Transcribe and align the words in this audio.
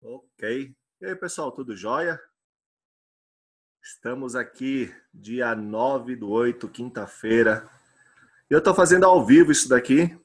Ok. 0.00 0.76
E 1.00 1.06
aí, 1.06 1.16
pessoal, 1.16 1.50
tudo 1.50 1.76
jóia? 1.76 2.20
Estamos 3.82 4.36
aqui, 4.36 4.94
dia 5.12 5.56
9 5.56 6.14
do 6.14 6.30
8, 6.30 6.68
quinta-feira. 6.68 7.68
Eu 8.48 8.58
estou 8.58 8.72
fazendo 8.74 9.04
ao 9.04 9.26
vivo 9.26 9.50
isso 9.50 9.68
daqui. 9.68 10.16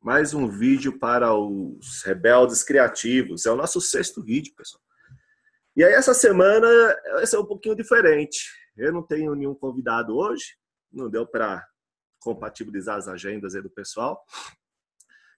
Mais 0.00 0.34
um 0.34 0.48
vídeo 0.48 0.98
para 0.98 1.32
os 1.32 2.02
rebeldes 2.02 2.64
criativos. 2.64 3.46
É 3.46 3.52
o 3.52 3.56
nosso 3.56 3.80
sexto 3.80 4.20
vídeo, 4.20 4.52
pessoal. 4.56 4.82
E 5.76 5.84
aí, 5.84 5.92
essa 5.92 6.12
semana 6.12 6.66
vai 7.12 7.26
ser 7.26 7.38
um 7.38 7.46
pouquinho 7.46 7.76
diferente. 7.76 8.50
Eu 8.76 8.92
não 8.92 9.02
tenho 9.06 9.32
nenhum 9.36 9.54
convidado 9.54 10.16
hoje. 10.16 10.56
Não 10.90 11.08
deu 11.08 11.24
para 11.24 11.64
compatibilizar 12.18 12.96
as 12.96 13.06
agendas 13.06 13.54
aí 13.54 13.62
do 13.62 13.70
pessoal. 13.70 14.24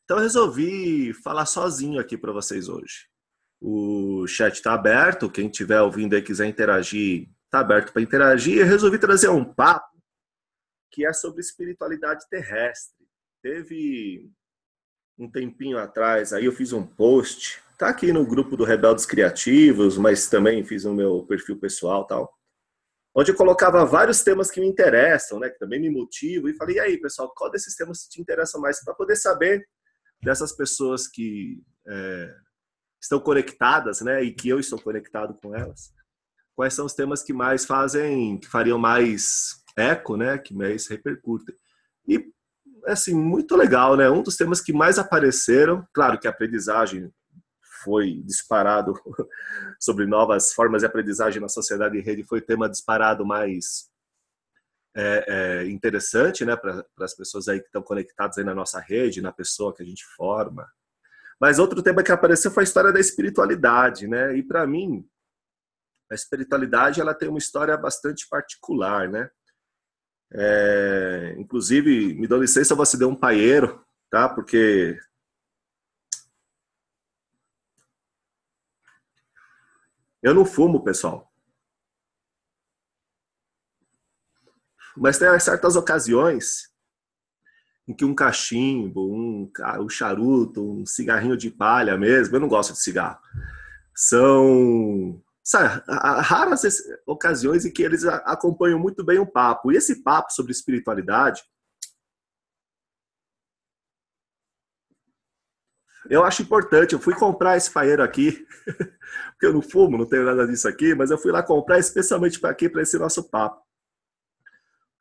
Então, 0.02 0.16
eu 0.16 0.22
resolvi 0.22 1.12
falar 1.12 1.44
sozinho 1.44 2.00
aqui 2.00 2.16
para 2.16 2.32
vocês 2.32 2.70
hoje. 2.70 3.12
O 3.60 4.26
chat 4.26 4.54
está 4.54 4.74
aberto, 4.74 5.30
quem 5.30 5.46
estiver 5.46 5.80
ouvindo 5.80 6.14
aí 6.14 6.22
quiser 6.22 6.46
interagir, 6.46 7.28
está 7.44 7.60
aberto 7.60 7.92
para 7.92 8.02
interagir. 8.02 8.58
Eu 8.58 8.66
resolvi 8.66 8.98
trazer 8.98 9.28
um 9.28 9.44
papo 9.44 9.94
que 10.90 11.04
é 11.04 11.12
sobre 11.12 11.40
espiritualidade 11.40 12.24
terrestre. 12.28 13.04
Teve 13.42 14.30
um 15.18 15.30
tempinho 15.30 15.78
atrás, 15.78 16.32
aí 16.32 16.44
eu 16.44 16.52
fiz 16.52 16.72
um 16.72 16.86
post, 16.86 17.62
tá 17.78 17.88
aqui 17.88 18.12
no 18.12 18.26
grupo 18.26 18.56
do 18.56 18.64
Rebeldes 18.64 19.06
Criativos, 19.06 19.96
mas 19.98 20.28
também 20.28 20.64
fiz 20.64 20.84
no 20.84 20.94
meu 20.94 21.24
perfil 21.24 21.58
pessoal 21.58 22.06
tal, 22.06 22.32
onde 23.14 23.30
eu 23.30 23.36
colocava 23.36 23.84
vários 23.84 24.22
temas 24.22 24.50
que 24.50 24.60
me 24.60 24.66
interessam, 24.66 25.38
né, 25.38 25.48
que 25.48 25.58
também 25.58 25.80
me 25.80 25.90
motivam, 25.90 26.48
e 26.50 26.56
falei, 26.56 26.76
e 26.76 26.80
aí, 26.80 27.00
pessoal, 27.00 27.32
qual 27.36 27.50
desses 27.50 27.76
temas 27.76 28.08
te 28.08 28.20
interessa 28.20 28.58
mais? 28.58 28.82
Para 28.84 28.94
poder 28.94 29.16
saber 29.16 29.64
dessas 30.22 30.52
pessoas 30.52 31.06
que 31.06 31.62
é, 31.86 32.34
estão 33.04 33.20
conectadas, 33.20 34.00
né, 34.00 34.22
e 34.22 34.32
que 34.32 34.48
eu 34.48 34.58
estou 34.58 34.80
conectado 34.80 35.34
com 35.34 35.54
elas. 35.54 35.92
Quais 36.56 36.74
são 36.74 36.86
os 36.86 36.94
temas 36.94 37.22
que 37.22 37.32
mais 37.32 37.64
fazem, 37.64 38.38
que 38.38 38.48
fariam 38.48 38.78
mais 38.78 39.62
eco, 39.76 40.16
né, 40.16 40.38
que 40.38 40.54
mais 40.54 40.86
repercutem. 40.86 41.54
E 42.08 42.32
assim, 42.86 43.14
muito 43.14 43.56
legal, 43.56 43.96
né? 43.96 44.10
Um 44.10 44.22
dos 44.22 44.36
temas 44.36 44.60
que 44.60 44.72
mais 44.72 44.98
apareceram, 44.98 45.86
claro 45.92 46.18
que 46.18 46.26
a 46.26 46.30
aprendizagem 46.30 47.10
foi 47.82 48.22
disparado 48.24 48.94
sobre 49.80 50.06
novas 50.06 50.52
formas 50.52 50.82
de 50.82 50.86
aprendizagem 50.86 51.40
na 51.40 51.48
sociedade 51.48 51.98
e 51.98 52.00
rede 52.00 52.24
foi 52.24 52.40
tema 52.40 52.68
disparado 52.68 53.24
mais 53.24 53.90
é, 54.96 55.24
é, 55.26 55.68
interessante, 55.68 56.44
né, 56.44 56.56
para 56.56 56.86
as 57.00 57.14
pessoas 57.14 57.48
aí 57.48 57.58
que 57.58 57.66
estão 57.66 57.82
conectadas 57.82 58.38
aí 58.38 58.44
na 58.44 58.54
nossa 58.54 58.80
rede, 58.80 59.20
na 59.20 59.32
pessoa 59.32 59.74
que 59.74 59.82
a 59.82 59.86
gente 59.86 60.04
forma, 60.16 60.66
mas 61.40 61.58
outro 61.58 61.82
tema 61.82 62.02
que 62.02 62.12
apareceu 62.12 62.50
foi 62.50 62.62
a 62.62 62.64
história 62.64 62.92
da 62.92 63.00
espiritualidade, 63.00 64.06
né? 64.06 64.36
E 64.36 64.42
para 64.42 64.66
mim, 64.66 65.08
a 66.10 66.14
espiritualidade 66.14 67.00
ela 67.00 67.14
tem 67.14 67.28
uma 67.28 67.38
história 67.38 67.76
bastante 67.76 68.28
particular, 68.28 69.08
né? 69.08 69.30
É, 70.32 71.34
inclusive, 71.38 72.14
me 72.14 72.26
dá 72.26 72.36
licença, 72.36 72.72
eu 72.72 72.76
vou 72.76 72.82
acender 72.82 73.06
um 73.06 73.14
paieiro, 73.14 73.84
tá? 74.10 74.28
Porque 74.28 74.98
eu 80.22 80.34
não 80.34 80.44
fumo, 80.44 80.82
pessoal. 80.82 81.30
Mas 84.96 85.18
tem 85.18 85.40
certas 85.40 85.76
ocasiões 85.76 86.73
em 87.86 87.94
que 87.94 88.04
um 88.04 88.14
cachimbo, 88.14 89.12
um, 89.12 89.50
um 89.80 89.88
charuto, 89.88 90.80
um 90.80 90.86
cigarrinho 90.86 91.36
de 91.36 91.50
palha 91.50 91.96
mesmo, 91.96 92.34
eu 92.34 92.40
não 92.40 92.48
gosto 92.48 92.72
de 92.72 92.80
cigarro, 92.80 93.18
são 93.94 95.22
sabe, 95.42 95.82
raras 96.22 96.62
ocasiões 97.06 97.66
em 97.66 97.70
que 97.70 97.82
eles 97.82 98.04
acompanham 98.04 98.78
muito 98.78 99.04
bem 99.04 99.18
o 99.18 99.26
papo. 99.26 99.70
E 99.70 99.76
esse 99.76 100.02
papo 100.02 100.32
sobre 100.32 100.52
espiritualidade, 100.52 101.42
eu 106.08 106.24
acho 106.24 106.42
importante. 106.42 106.94
Eu 106.94 107.00
fui 107.00 107.14
comprar 107.14 107.56
esse 107.58 107.70
paeiro 107.70 108.02
aqui, 108.02 108.46
porque 109.32 109.46
eu 109.46 109.52
não 109.52 109.62
fumo, 109.62 109.98
não 109.98 110.06
tenho 110.06 110.24
nada 110.24 110.46
disso 110.46 110.66
aqui, 110.66 110.94
mas 110.94 111.10
eu 111.10 111.18
fui 111.18 111.30
lá 111.30 111.42
comprar 111.42 111.78
especialmente 111.78 112.40
para 112.40 112.50
aqui, 112.50 112.68
para 112.68 112.82
esse 112.82 112.98
nosso 112.98 113.28
papo 113.28 113.62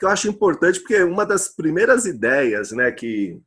que 0.03 0.05
eu 0.05 0.09
acho 0.09 0.27
importante, 0.27 0.81
porque 0.81 1.01
uma 1.01 1.25
das 1.25 1.47
primeiras 1.47 2.05
ideias, 2.05 2.73
né, 2.73 2.91
que 2.91 3.41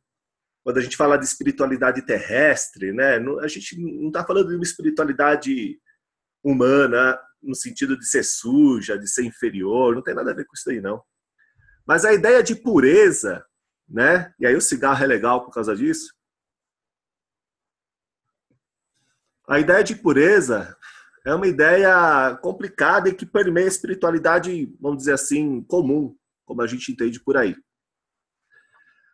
quando 0.63 0.79
a 0.79 0.81
gente 0.81 0.97
fala 0.97 1.15
de 1.15 1.23
espiritualidade 1.23 2.01
terrestre, 2.01 2.91
né, 2.91 3.17
a 3.41 3.47
gente 3.47 3.79
não 3.79 4.07
está 4.07 4.25
falando 4.25 4.49
de 4.49 4.55
uma 4.55 4.63
espiritualidade 4.63 5.79
humana 6.43 7.19
no 7.43 7.53
sentido 7.53 7.95
de 7.95 8.07
ser 8.07 8.23
suja, 8.23 8.97
de 8.97 9.07
ser 9.07 9.23
inferior, 9.23 9.93
não 9.93 10.01
tem 10.01 10.15
nada 10.15 10.31
a 10.31 10.33
ver 10.33 10.45
com 10.45 10.53
isso 10.55 10.67
aí, 10.71 10.81
não. 10.81 11.03
Mas 11.85 12.03
a 12.03 12.11
ideia 12.11 12.41
de 12.41 12.55
pureza, 12.55 13.45
né, 13.87 14.33
e 14.39 14.47
aí 14.47 14.55
o 14.55 14.61
cigarro 14.61 15.03
é 15.03 15.07
legal 15.07 15.45
por 15.45 15.53
causa 15.53 15.75
disso, 15.75 16.11
a 19.47 19.59
ideia 19.59 19.83
de 19.83 19.95
pureza 19.95 20.75
é 21.23 21.35
uma 21.35 21.45
ideia 21.45 22.35
complicada 22.41 23.09
e 23.09 23.13
que 23.13 23.27
permeia 23.27 23.67
a 23.67 23.69
espiritualidade, 23.69 24.75
vamos 24.81 24.97
dizer 24.97 25.13
assim, 25.13 25.61
comum 25.61 26.17
como 26.47 26.61
a 26.61 26.67
gente 26.67 26.91
entende 26.91 27.19
por 27.19 27.37
aí. 27.37 27.55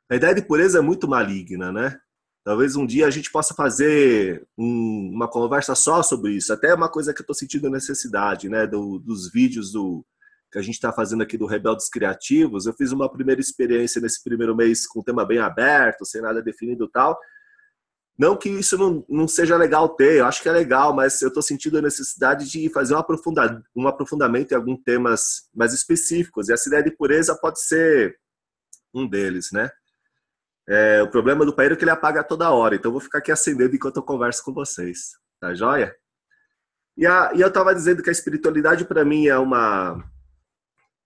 A 0.10 0.16
ideia 0.16 0.36
de 0.36 0.46
pureza 0.46 0.78
é 0.78 0.82
muito 0.82 1.08
maligna, 1.08 1.72
né? 1.72 2.00
Talvez 2.46 2.76
um 2.76 2.86
dia 2.86 3.08
a 3.08 3.10
gente 3.10 3.32
possa 3.32 3.54
fazer 3.54 4.46
um, 4.58 5.12
uma 5.14 5.28
conversa 5.28 5.74
só 5.76 6.04
sobre 6.04 6.34
isso. 6.34 6.54
Até 6.54 6.68
é 6.68 6.76
uma 6.76 6.90
coisa 6.90 7.14
que 7.14 7.22
eu 7.22 7.24
estou 7.24 7.36
sentindo 7.36 7.70
necessidade, 7.70 8.48
né? 8.48 8.68
Do, 8.68 9.00
dos 9.00 9.32
vídeos 9.32 9.72
do 9.72 10.06
que 10.52 10.60
a 10.60 10.62
gente 10.62 10.76
está 10.76 10.94
fazendo 10.94 11.24
aqui 11.24 11.36
do 11.36 11.48
Rebeldes 11.48 11.90
Criativos. 11.90 12.68
Eu 12.68 12.74
fiz 12.74 12.92
uma 12.92 13.12
primeira 13.12 13.42
experiência 13.42 14.00
nesse 14.00 14.24
primeiro 14.24 14.56
mês 14.56 14.86
com 14.86 15.00
o 15.00 15.04
tema 15.04 15.26
bem 15.26 15.40
aberto, 15.40 16.06
sem 16.06 16.22
nada 16.22 16.44
definido 16.44 16.88
tal. 16.88 17.18
Não 18.18 18.38
que 18.38 18.48
isso 18.48 18.78
não, 18.78 19.04
não 19.10 19.28
seja 19.28 19.58
legal 19.58 19.90
ter, 19.90 20.20
eu 20.20 20.26
acho 20.26 20.42
que 20.42 20.48
é 20.48 20.52
legal, 20.52 20.96
mas 20.96 21.20
eu 21.22 21.30
estou 21.30 21.42
sentindo 21.42 21.80
a 21.80 21.82
necessidade 21.82 22.50
de 22.50 22.70
fazer 22.70 22.94
um, 22.94 23.00
aprofunda, 23.00 23.64
um 23.76 23.88
aprofundamento 23.88 24.52
em 24.52 24.56
alguns 24.56 24.84
temas 24.84 25.50
mais 25.54 25.74
específicos. 25.74 26.48
E 26.48 26.54
essa 26.54 26.70
ideia 26.70 26.84
de 26.84 26.92
pureza 26.92 27.36
pode 27.36 27.60
ser 27.62 28.16
um 28.94 29.08
deles, 29.08 29.50
né? 29.52 29.72
É, 30.70 31.02
o 31.02 31.10
problema 31.10 31.46
do 31.46 31.54
paeiro 31.56 31.74
é 31.74 31.78
que 31.78 31.84
ele 31.84 31.92
apaga 31.92 32.24
toda 32.24 32.52
hora, 32.52 32.76
então 32.76 32.90
eu 32.90 32.94
vou 32.94 33.02
ficar 33.02 33.18
aqui 33.18 33.32
acendendo 33.32 33.76
enquanto 33.76 33.98
eu 33.98 34.04
converso 34.04 34.44
com 34.44 34.54
vocês. 34.54 35.18
Tá 35.40 35.54
joia? 35.54 35.94
E, 36.96 37.06
a, 37.08 37.32
e 37.34 37.42
eu 37.42 37.48
estava 37.48 37.74
dizendo 37.74 38.04
que 38.04 38.10
a 38.10 38.14
espiritualidade 38.14 38.86
para 38.86 39.04
mim 39.04 39.28
é 39.28 39.38
uma. 39.38 40.02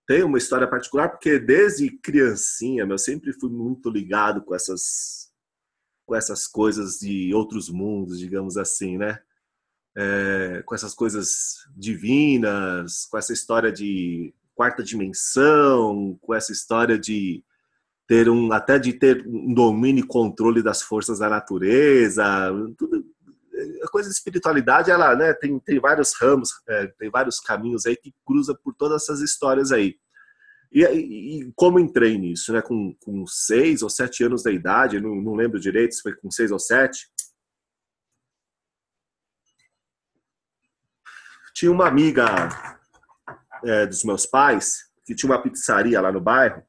tem 0.06 0.24
uma 0.24 0.38
história 0.38 0.68
particular, 0.68 1.10
porque 1.10 1.40
desde 1.40 1.90
criancinha 2.00 2.84
eu 2.84 2.98
sempre 2.98 3.32
fui 3.32 3.50
muito 3.50 3.90
ligado 3.90 4.44
com 4.44 4.54
essas 4.54 5.27
com 6.08 6.16
essas 6.16 6.48
coisas 6.48 7.00
de 7.00 7.34
outros 7.34 7.70
mundos, 7.70 8.18
digamos 8.18 8.58
assim, 8.58 8.98
né? 8.98 9.20
É, 9.96 10.64
com 10.66 10.74
essas 10.74 10.94
coisas 10.94 11.68
divinas, 11.76 13.06
com 13.06 13.18
essa 13.18 13.34
história 13.34 13.72
de 13.72 14.34
quarta 14.56 14.82
dimensão, 14.82 16.18
com 16.22 16.34
essa 16.34 16.54
história 16.54 16.98
de 16.98 17.44
ter 18.08 18.30
um 18.30 18.54
até 18.54 18.80
de 18.80 18.94
ter 18.94 19.28
um 19.28 19.54
domínio 19.54 20.06
e 20.06 20.08
controle 20.08 20.64
das 20.64 20.82
forças 20.82 21.20
da 21.20 21.30
natureza, 21.30 22.24
tudo 22.78 23.06
a 23.84 23.88
coisa 23.90 24.08
de 24.08 24.16
espiritualidade 24.16 24.92
ela 24.92 25.16
né, 25.16 25.34
tem, 25.34 25.60
tem 25.60 25.80
vários 25.80 26.14
ramos, 26.20 26.52
é, 26.70 26.88
tem 27.00 27.10
vários 27.10 27.40
caminhos 27.40 27.86
aí 27.86 27.96
que 27.96 28.14
cruza 28.26 28.56
por 28.56 28.74
todas 28.74 29.04
essas 29.04 29.20
histórias 29.20 29.72
aí. 29.72 29.98
E, 30.78 31.42
e, 31.42 31.52
como 31.56 31.80
entrei 31.80 32.20
nisso, 32.20 32.54
né? 32.54 32.62
Com, 32.62 32.94
com 33.00 33.26
seis 33.26 33.82
ou 33.82 33.90
sete 33.90 34.24
anos 34.24 34.44
da 34.44 34.52
idade, 34.52 35.02
não, 35.02 35.16
não 35.16 35.34
lembro 35.34 35.60
direito 35.60 35.96
se 35.96 36.04
foi 36.04 36.16
com 36.16 36.30
seis 36.30 36.52
ou 36.52 36.60
sete. 36.60 37.10
Tinha 41.56 41.72
uma 41.72 41.88
amiga 41.88 42.28
é, 43.66 43.88
dos 43.88 44.04
meus 44.04 44.28
pais 44.28 44.88
que 45.04 45.16
tinha 45.16 45.32
uma 45.32 45.42
pizzaria 45.42 46.00
lá 46.00 46.12
no 46.12 46.22
bairro. 46.22 46.62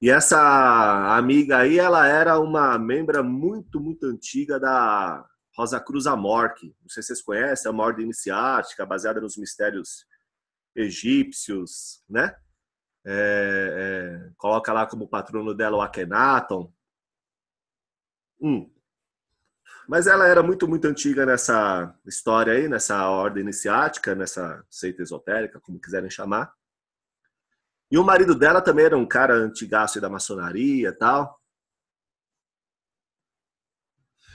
E 0.00 0.10
essa 0.10 1.16
amiga 1.16 1.58
aí, 1.58 1.78
ela 1.78 2.08
era 2.08 2.40
uma 2.40 2.76
membra 2.76 3.22
muito, 3.22 3.78
muito 3.78 4.06
antiga 4.06 4.58
da 4.58 5.24
Rosa 5.56 5.78
Cruz 5.78 6.08
Amorque. 6.08 6.74
Não 6.80 6.88
sei 6.88 7.04
se 7.04 7.08
vocês 7.08 7.22
conhecem, 7.22 7.68
é 7.68 7.72
uma 7.72 7.84
ordem 7.84 8.06
iniciática 8.06 8.84
baseada 8.84 9.20
nos 9.20 9.36
mistérios 9.36 10.04
egípcios, 10.74 12.02
né? 12.08 12.36
É, 13.04 14.28
é, 14.28 14.30
coloca 14.36 14.72
lá 14.72 14.86
como 14.86 15.08
patrono 15.08 15.54
dela 15.54 15.76
o 15.76 15.80
Akhenaton. 15.80 16.72
Hum. 18.40 18.70
Mas 19.88 20.06
ela 20.06 20.26
era 20.26 20.42
muito, 20.42 20.68
muito 20.68 20.86
antiga 20.86 21.26
nessa 21.26 21.94
história 22.06 22.52
aí, 22.52 22.68
nessa 22.68 23.08
ordem 23.08 23.42
iniciática, 23.42 24.14
nessa 24.14 24.64
seita 24.70 25.02
esotérica, 25.02 25.60
como 25.60 25.80
quiserem 25.80 26.08
chamar. 26.08 26.52
E 27.90 27.98
o 27.98 28.04
marido 28.04 28.34
dela 28.34 28.62
também 28.62 28.86
era 28.86 28.96
um 28.96 29.06
cara 29.06 29.34
antigaço 29.34 30.00
da 30.00 30.08
maçonaria 30.08 30.88
e 30.88 30.92
tal. 30.92 31.41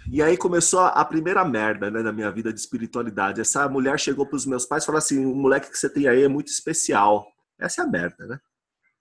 E 0.10 0.22
aí 0.22 0.38
começou 0.38 0.80
a 0.80 1.04
primeira 1.04 1.44
merda 1.44 1.92
né, 1.92 2.02
na 2.02 2.14
minha 2.14 2.32
vida 2.32 2.54
de 2.54 2.60
espiritualidade. 2.60 3.42
Essa 3.42 3.68
mulher 3.68 4.00
chegou 4.00 4.26
para 4.26 4.38
os 4.38 4.46
meus 4.46 4.66
pais 4.66 4.84
e 4.84 4.86
falou 4.86 5.00
assim: 5.00 5.26
o 5.26 5.36
moleque 5.36 5.70
que 5.70 5.78
você 5.78 5.90
tem 5.90 6.08
aí 6.08 6.24
é 6.24 6.28
muito 6.30 6.48
especial. 6.48 7.28
Essa 7.60 7.82
é 7.82 7.86
a 7.86 7.88
merda, 7.88 8.26
né? 8.26 8.40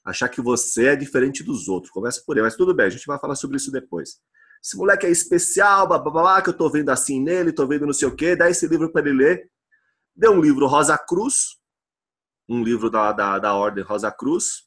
Achar 0.04 0.28
que 0.28 0.40
você 0.40 0.88
é 0.88 0.96
diferente 0.96 1.44
dos 1.44 1.68
outros. 1.68 1.92
Começa 1.92 2.22
por 2.26 2.36
aí, 2.36 2.42
mas 2.42 2.56
tudo 2.56 2.74
bem, 2.74 2.86
a 2.86 2.90
gente 2.90 3.06
vai 3.06 3.18
falar 3.20 3.36
sobre 3.36 3.56
isso 3.56 3.70
depois. 3.70 4.18
Esse 4.62 4.76
moleque 4.76 5.06
é 5.06 5.10
especial, 5.10 5.86
blá, 5.86 5.98
blá, 5.98 6.10
blá, 6.10 6.42
que 6.42 6.50
eu 6.50 6.54
tô 6.54 6.68
vendo 6.68 6.90
assim 6.90 7.22
nele, 7.22 7.52
tô 7.52 7.66
vendo 7.68 7.86
não 7.86 7.92
sei 7.92 8.08
o 8.08 8.16
quê, 8.16 8.34
dá 8.34 8.50
esse 8.50 8.66
livro 8.66 8.90
para 8.90 9.02
ele 9.02 9.16
ler. 9.16 9.50
Deu 10.14 10.32
um 10.32 10.40
livro 10.40 10.66
Rosa 10.66 10.98
Cruz, 10.98 11.56
um 12.48 12.64
livro 12.64 12.90
da, 12.90 13.12
da, 13.12 13.38
da 13.38 13.54
Ordem 13.54 13.84
Rosa 13.84 14.10
Cruz. 14.10 14.64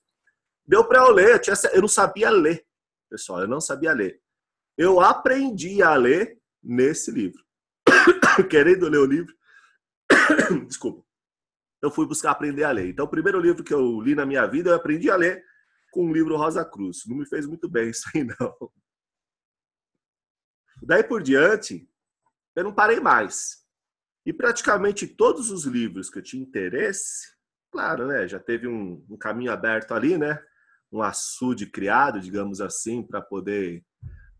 Deu 0.65 0.85
para 0.85 0.99
eu 0.99 1.11
ler, 1.11 1.31
eu, 1.31 1.39
tinha, 1.39 1.55
eu 1.73 1.81
não 1.81 1.87
sabia 1.87 2.29
ler, 2.29 2.65
pessoal, 3.09 3.41
eu 3.41 3.47
não 3.47 3.59
sabia 3.59 3.91
ler. 3.91 4.21
Eu 4.79 5.01
aprendi 5.01 5.83
a 5.83 5.93
ler 5.97 6.39
nesse 6.63 7.11
livro. 7.11 7.43
Querendo 8.49 8.87
ler 8.87 8.99
o 8.99 9.05
livro, 9.05 9.35
desculpa, 10.65 11.05
eu 11.81 11.91
fui 11.91 12.05
buscar 12.07 12.31
aprender 12.31 12.63
a 12.63 12.71
ler. 12.71 12.87
Então, 12.87 13.05
o 13.05 13.09
primeiro 13.09 13.41
livro 13.41 13.61
que 13.61 13.73
eu 13.73 13.99
li 13.99 14.15
na 14.15 14.25
minha 14.25 14.47
vida, 14.47 14.69
eu 14.69 14.75
aprendi 14.75 15.11
a 15.11 15.17
ler 15.17 15.43
com 15.91 16.09
o 16.09 16.13
livro 16.13 16.37
Rosa 16.37 16.63
Cruz. 16.63 16.99
Não 17.05 17.17
me 17.17 17.27
fez 17.27 17.45
muito 17.45 17.67
bem 17.67 17.89
isso 17.89 18.09
aí, 18.15 18.23
não. 18.23 18.71
Daí 20.81 21.03
por 21.03 21.21
diante, 21.21 21.85
eu 22.55 22.63
não 22.63 22.73
parei 22.73 23.01
mais. 23.01 23.65
E 24.25 24.31
praticamente 24.31 25.05
todos 25.05 25.51
os 25.51 25.65
livros 25.65 26.09
que 26.09 26.19
eu 26.19 26.23
tinha 26.23 26.41
interesse, 26.41 27.35
claro, 27.69 28.07
né? 28.07 28.29
Já 28.29 28.39
teve 28.39 28.65
um, 28.65 29.05
um 29.09 29.17
caminho 29.17 29.51
aberto 29.51 29.93
ali, 29.93 30.17
né? 30.17 30.41
Um 30.89 31.01
açude 31.01 31.65
criado, 31.65 32.21
digamos 32.21 32.61
assim, 32.61 33.03
para 33.03 33.21
poder 33.21 33.85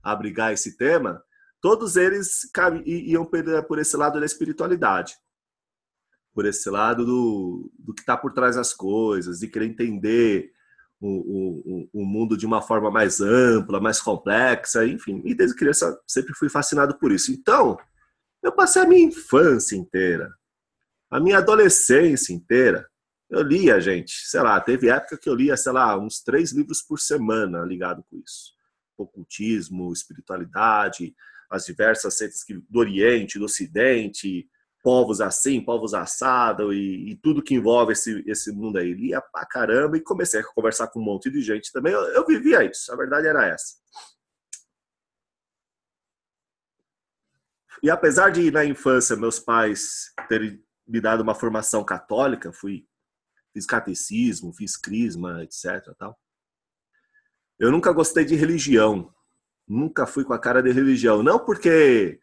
abrigar 0.04 0.54
esse 0.54 0.78
tema. 0.78 1.22
Todos 1.62 1.96
eles 1.96 2.50
iam 2.86 3.30
por 3.68 3.80
esse 3.80 3.98
lado 3.98 4.20
da 4.20 4.26
espiritualidade, 4.26 5.16
por 6.34 6.46
esse 6.46 6.70
lado 6.70 7.06
do, 7.06 7.72
do 7.78 7.94
que 7.94 8.02
está 8.02 8.16
por 8.16 8.34
trás 8.34 8.56
das 8.56 8.74
coisas, 8.74 9.40
de 9.40 9.48
querer 9.48 9.66
entender 9.66 10.52
o, 11.02 11.90
o, 11.94 12.02
o, 12.02 12.06
mundo 12.06 12.38
de 12.38 12.46
uma 12.46 12.62
forma 12.62 12.92
mais 12.92 13.22
ampla, 13.22 13.80
mais 13.80 14.02
complexa, 14.02 14.86
enfim. 14.86 15.22
E 15.26 15.34
desde 15.34 15.56
criança 15.56 16.00
sempre 16.08 16.34
fui 16.34 16.50
fascinado 16.50 16.98
por 16.98 17.12
isso. 17.12 17.32
Então, 17.32 17.78
eu 18.44 18.52
passei 18.52 18.82
a 18.82 18.86
minha 18.86 19.06
infância 19.06 19.76
inteira, 19.76 20.34
a 21.10 21.20
minha 21.20 21.38
adolescência 21.38 22.34
inteira. 22.34 22.88
Eu 23.30 23.42
lia, 23.44 23.80
gente, 23.80 24.12
sei 24.28 24.42
lá, 24.42 24.60
teve 24.60 24.90
época 24.90 25.18
que 25.18 25.30
eu 25.30 25.36
lia, 25.36 25.56
sei 25.56 25.72
lá, 25.72 25.98
uns 25.98 26.22
três 26.22 26.52
livros 26.52 26.82
por 26.82 27.00
semana 27.00 27.64
ligado 27.64 28.04
com 28.10 28.18
isso. 28.18 28.59
Ocultismo, 29.04 29.92
espiritualidade, 29.92 31.16
as 31.50 31.66
diversas 31.66 32.18
seitas 32.18 32.44
do 32.70 32.80
Oriente, 32.80 33.40
do 33.40 33.46
Ocidente, 33.46 34.48
povos 34.84 35.20
assim, 35.20 35.62
povos 35.62 35.94
assado 35.94 36.74
e, 36.74 37.12
e, 37.12 37.16
tudo 37.16 37.44
que 37.44 37.56
envolve 37.56 37.94
esse, 37.94 38.24
esse 38.28 38.52
mundo 38.52 38.78
aí. 38.78 38.94
Lia 38.94 39.22
pra 39.22 39.46
caramba 39.46 39.98
e 39.98 40.02
comecei 40.02 40.40
a 40.40 40.44
conversar 40.44 40.88
com 40.88 41.00
um 41.00 41.04
monte 41.04 41.30
de 41.30 41.42
gente 41.42 41.72
também. 41.72 41.94
Eu, 41.94 42.02
eu 42.02 42.26
vivia 42.26 42.64
isso, 42.64 42.92
a 42.92 42.96
verdade 42.96 43.28
era 43.28 43.46
essa. 43.46 43.76
E 47.82 47.90
apesar 47.90 48.30
de 48.30 48.52
na 48.52 48.66
infância 48.66 49.16
meus 49.16 49.40
pais 49.40 50.14
terem 50.28 50.62
me 50.88 51.00
dado 51.00 51.22
uma 51.22 51.36
formação 51.36 51.84
católica, 51.84 52.52
fui 52.52 52.86
fiz 53.54 53.66
catecismo, 53.66 54.54
fiz 54.54 54.76
crisma, 54.76 55.44
etc. 55.44 55.94
Tal. 55.98 56.18
Eu 57.60 57.72
nunca 57.72 57.92
gostei 57.92 58.24
de 58.24 58.36
religião, 58.36 59.14
nunca 59.68 60.08
fui 60.08 60.24
com 60.24 60.34
a 60.34 60.40
cara 60.40 60.64
de 60.64 60.72
religião, 60.72 61.22
não 61.22 61.38
porque 61.38 62.20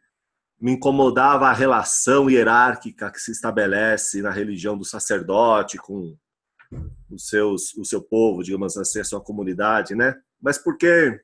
me 0.59 0.73
incomodava 0.73 1.49
a 1.49 1.53
relação 1.53 2.31
hierárquica 2.31 3.11
que 3.11 3.21
se 3.21 3.31
estabelece 3.31 4.23
na 4.23 4.31
religião 4.31 4.79
do 4.79 4.85
sacerdote 4.85 5.77
com 5.77 6.17
os 7.11 7.29
seus, 7.29 7.75
o 7.75 7.85
seu 7.85 8.03
povo, 8.03 8.43
digamos 8.43 8.77
assim, 8.77 9.01
a 9.01 9.05
sua 9.05 9.21
comunidade, 9.21 9.95
né? 9.95 10.15
Mas 10.41 10.57
porque 10.57 11.21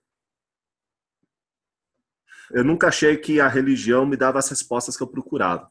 eu 2.50 2.62
nunca 2.62 2.88
achei 2.88 3.16
que 3.16 3.40
a 3.40 3.48
religião 3.48 4.04
me 4.04 4.16
dava 4.16 4.38
as 4.38 4.48
respostas 4.48 4.94
que 4.94 5.02
eu 5.02 5.08
procurava. 5.08 5.70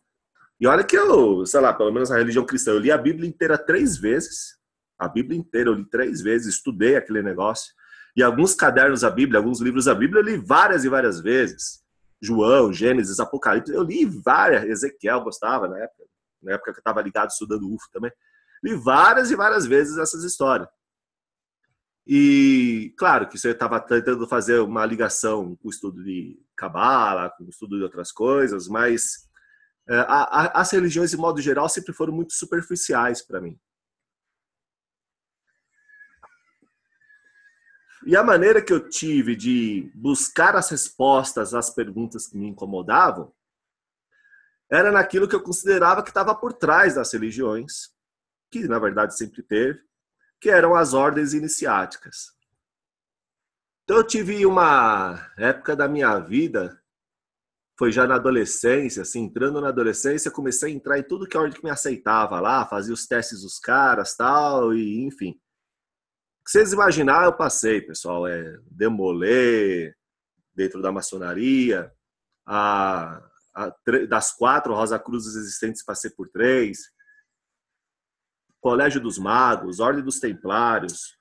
E 0.60 0.66
olha 0.66 0.84
que 0.84 0.98
eu, 0.98 1.46
sei 1.46 1.60
lá, 1.60 1.74
pelo 1.74 1.92
menos 1.92 2.12
a 2.12 2.18
religião 2.18 2.46
cristã, 2.46 2.72
eu 2.72 2.80
li 2.80 2.92
a 2.92 2.98
Bíblia 2.98 3.30
inteira 3.30 3.58
três 3.58 3.98
vezes. 3.98 4.60
A 4.98 5.08
Bíblia 5.08 5.38
inteira 5.38 5.70
eu 5.70 5.74
li 5.74 5.86
três 5.86 6.22
vezes, 6.22 6.56
estudei 6.56 6.96
aquele 6.96 7.22
negócio. 7.22 7.74
E 8.16 8.24
alguns 8.24 8.54
cadernos 8.54 9.02
da 9.02 9.10
Bíblia, 9.10 9.40
alguns 9.40 9.62
livros 9.62 9.86
da 9.86 9.96
Bíblia, 9.96 10.22
eu 10.22 10.26
li 10.26 10.38
várias 10.38 10.84
e 10.84 10.90
várias 10.90 11.20
vezes. 11.20 11.82
João, 12.22 12.72
Gênesis, 12.72 13.20
Apocalipse. 13.20 13.74
Eu 13.74 13.84
li 13.84 14.06
várias, 14.06 14.64
Ezequiel 14.66 15.22
gostava 15.22 15.68
na 15.68 15.80
época, 15.80 16.04
na 16.42 16.54
época 16.54 16.72
que 16.72 16.78
eu 16.78 16.82
estava 16.82 17.02
ligado 17.02 17.30
estudando 17.30 17.68
UFO 17.68 17.90
também. 17.92 18.12
Li 18.64 18.76
várias 18.76 19.32
e 19.32 19.36
várias 19.36 19.66
vezes 19.66 19.98
essas 19.98 20.24
histórias. 20.24 20.68
E 22.06 22.94
claro 22.98 23.28
que 23.28 23.38
você 23.38 23.52
estava 23.52 23.80
tentando 23.80 24.28
fazer 24.28 24.60
uma 24.60 24.86
ligação 24.86 25.56
com 25.56 25.68
o 25.68 25.72
estudo 25.72 26.04
de 26.04 26.40
Cabala, 26.56 27.30
com 27.38 27.46
o 27.46 27.50
estudo 27.50 27.78
de 27.78 27.84
outras 27.84 28.12
coisas, 28.12 28.68
mas 28.68 29.30
é, 29.88 29.96
a, 29.96 30.24
a, 30.24 30.62
as 30.62 30.72
religiões, 30.72 31.12
de 31.12 31.18
modo 31.18 31.42
geral, 31.42 31.70
sempre 31.70 31.94
foram 31.94 32.14
muito 32.14 32.34
superficiais 32.34 33.22
para 33.22 33.42
mim. 33.42 33.58
E 38.06 38.16
a 38.16 38.24
maneira 38.24 38.62
que 38.62 38.74
eu 38.74 38.90
tive 38.90 39.36
de 39.36 39.92
buscar 39.94 40.56
as 40.56 40.70
respostas 40.70 41.54
às 41.54 41.70
perguntas 41.70 42.28
que 42.28 42.38
me 42.38 42.48
incomodavam 42.48 43.32
era 44.70 44.92
naquilo 44.92 45.28
que 45.28 45.36
eu 45.36 45.44
considerava 45.44 46.02
que 46.02 46.10
estava 46.10 46.34
por 46.34 46.54
trás 46.54 46.96
das 46.96 47.12
religiões, 47.14 47.92
que 48.50 48.68
na 48.68 48.80
verdade 48.80 49.16
sempre 49.16 49.44
teve, 49.44 49.80
que 50.40 50.50
eram 50.50 50.76
as 50.76 50.94
ordens 50.94 51.34
iniciáticas. 51.34 52.32
Então 53.84 53.98
eu 53.98 54.08
tive 54.08 54.46
uma 54.46 55.30
época 55.38 55.76
da 55.76 55.88
minha 55.88 56.18
vida, 56.20 56.82
foi 57.78 57.92
já 57.92 58.08
na 58.08 58.16
adolescência, 58.16 59.02
assim, 59.02 59.24
entrando 59.24 59.62
na 59.62 59.68
adolescência, 59.68 60.32
comecei 60.32 60.72
a 60.72 60.76
entrar 60.76 60.98
em 60.98 61.04
tudo 61.04 61.28
que 61.28 61.38
a 61.38 61.42
ordem 61.42 61.60
que 61.60 61.64
me 61.64 61.70
aceitava 61.70 62.40
lá, 62.40 62.66
fazia 62.66 62.94
os 62.94 63.06
testes 63.06 63.42
dos 63.42 63.60
caras, 63.60 64.16
tal, 64.16 64.74
e 64.74 65.04
enfim 65.04 65.40
que 66.44 66.52
vocês 66.52 66.74
imaginar, 66.74 67.26
eu 67.26 67.34
passei, 67.34 67.82
pessoal. 67.82 68.28
É 68.28 68.58
demoler 68.70 69.96
dentro 70.54 70.82
da 70.82 70.92
maçonaria, 70.92 71.92
a, 72.46 73.22
a, 73.56 73.76
das 74.10 74.32
quatro 74.32 74.74
Rosa 74.74 75.00
Cruzes 75.00 75.36
existentes, 75.36 75.84
passei 75.84 76.12
por 76.12 76.30
três. 76.30 76.80
Colégio 78.60 79.02
dos 79.02 79.18
Magos, 79.18 79.80
Ordem 79.80 80.04
dos 80.04 80.20
Templários, 80.20 81.18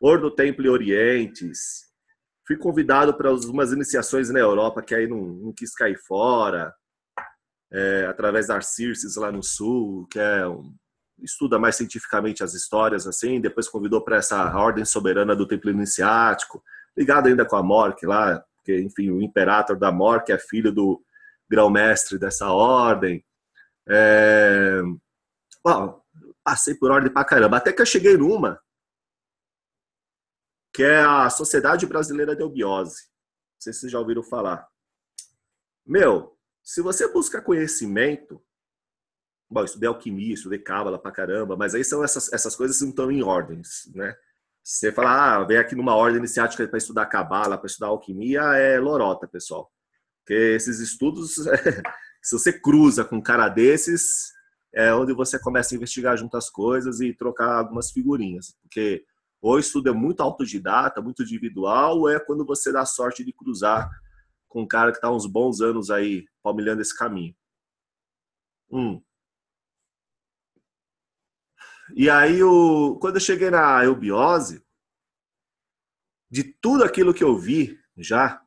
Ordo 0.00 0.34
Templo 0.34 0.68
Orientes. 0.70 1.88
Fui 2.46 2.56
convidado 2.56 3.14
para 3.16 3.32
umas 3.32 3.72
iniciações 3.72 4.28
na 4.30 4.40
Europa, 4.40 4.82
que 4.82 4.94
aí 4.94 5.06
não, 5.06 5.20
não 5.20 5.52
quis 5.52 5.72
cair 5.72 5.96
fora, 5.98 6.74
é, 7.72 8.06
através 8.06 8.48
da 8.48 8.56
Arcirces 8.56 9.14
lá 9.16 9.30
no 9.30 9.42
Sul, 9.42 10.06
que 10.08 10.18
é 10.18 10.46
um, 10.48 10.74
estuda 11.22 11.58
mais 11.58 11.76
cientificamente 11.76 12.42
as 12.42 12.54
histórias, 12.54 13.06
assim, 13.06 13.40
depois 13.40 13.68
convidou 13.68 14.02
para 14.02 14.16
essa 14.16 14.56
ordem 14.56 14.84
soberana 14.84 15.34
do 15.36 15.46
templo 15.46 15.70
iniciático, 15.70 16.62
ligado 16.96 17.28
ainda 17.28 17.44
com 17.44 17.56
a 17.56 17.62
Mork 17.62 18.04
lá, 18.06 18.44
porque, 18.56 18.80
enfim, 18.80 19.10
o 19.10 19.22
imperator 19.22 19.78
da 19.78 19.90
Mork 19.90 20.30
é 20.30 20.38
filho 20.38 20.72
do 20.72 21.02
grão-mestre 21.48 22.18
dessa 22.18 22.50
ordem. 22.50 23.24
É... 23.88 24.80
Bom, 25.64 26.02
passei 26.44 26.74
por 26.74 26.90
ordem 26.90 27.12
pra 27.12 27.24
caramba, 27.24 27.56
até 27.56 27.72
que 27.72 27.82
eu 27.82 27.86
cheguei 27.86 28.16
numa, 28.16 28.60
que 30.72 30.82
é 30.82 31.02
a 31.02 31.28
Sociedade 31.28 31.86
Brasileira 31.86 32.36
de 32.36 32.42
Eubiose. 32.42 33.02
Não 33.02 33.60
sei 33.60 33.72
se 33.72 33.80
vocês 33.80 33.92
já 33.92 33.98
ouviram 33.98 34.22
falar. 34.22 34.66
Meu, 35.84 36.38
se 36.62 36.80
você 36.80 37.10
busca 37.12 37.42
conhecimento, 37.42 38.42
Bom, 39.50 39.64
estudei 39.64 39.88
alquimia, 39.88 40.34
estudei 40.34 40.60
cábala 40.60 40.98
pra 40.98 41.10
caramba, 41.10 41.56
mas 41.56 41.74
aí 41.74 41.84
são 41.84 42.04
essas, 42.04 42.32
essas 42.32 42.54
coisas 42.54 42.78
que 42.78 42.84
não 42.84 42.90
estão 42.90 43.10
em 43.10 43.22
ordens, 43.22 43.90
né? 43.94 44.14
Você 44.62 44.92
fala, 44.92 45.38
ah, 45.38 45.44
vem 45.44 45.56
aqui 45.56 45.74
numa 45.74 45.96
ordem 45.96 46.18
iniciática 46.18 46.66
para 46.68 46.78
estudar 46.78 47.06
cabala, 47.06 47.58
para 47.58 47.66
estudar 47.66 47.88
alquimia, 47.88 48.40
é 48.56 48.78
lorota, 48.78 49.26
pessoal. 49.26 49.72
Porque 50.20 50.34
esses 50.34 50.78
estudos, 50.78 51.34
se 52.22 52.38
você 52.38 52.52
cruza 52.52 53.04
com 53.04 53.16
um 53.16 53.22
cara 53.22 53.48
desses, 53.48 54.32
é 54.72 54.94
onde 54.94 55.12
você 55.12 55.38
começa 55.38 55.74
a 55.74 55.76
investigar 55.76 56.16
junto 56.16 56.36
as 56.36 56.48
coisas 56.48 57.00
e 57.00 57.12
trocar 57.12 57.58
algumas 57.58 57.90
figurinhas. 57.90 58.54
Porque 58.62 59.04
ou 59.42 59.58
estudo 59.58 59.88
é 59.88 59.92
muito 59.92 60.22
autodidata, 60.22 61.00
muito 61.00 61.22
individual, 61.22 62.00
ou 62.00 62.10
é 62.10 62.20
quando 62.20 62.44
você 62.44 62.70
dá 62.70 62.84
sorte 62.84 63.24
de 63.24 63.32
cruzar 63.32 63.90
com 64.48 64.62
um 64.62 64.68
cara 64.68 64.92
que 64.92 64.98
está 64.98 65.10
uns 65.10 65.26
bons 65.26 65.60
anos 65.60 65.90
aí 65.90 66.26
palmilhando 66.42 66.82
esse 66.82 66.96
caminho. 66.96 67.34
Um. 68.70 69.02
E 71.94 72.08
aí, 72.08 72.42
o, 72.42 72.98
quando 73.00 73.16
eu 73.16 73.20
cheguei 73.20 73.50
na 73.50 73.84
eubiose, 73.84 74.62
de 76.30 76.44
tudo 76.44 76.84
aquilo 76.84 77.12
que 77.12 77.24
eu 77.24 77.36
vi 77.36 77.78
já, 77.96 78.40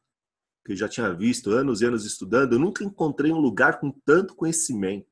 que 0.65 0.71
eu 0.71 0.75
já 0.75 0.87
tinha 0.87 1.13
visto 1.13 1.51
anos 1.51 1.81
e 1.81 1.85
anos 1.85 2.05
estudando, 2.05 2.53
eu 2.53 2.59
nunca 2.59 2.83
encontrei 2.83 3.31
um 3.31 3.39
lugar 3.39 3.79
com 3.79 3.91
tanto 4.05 4.35
conhecimento. 4.35 5.07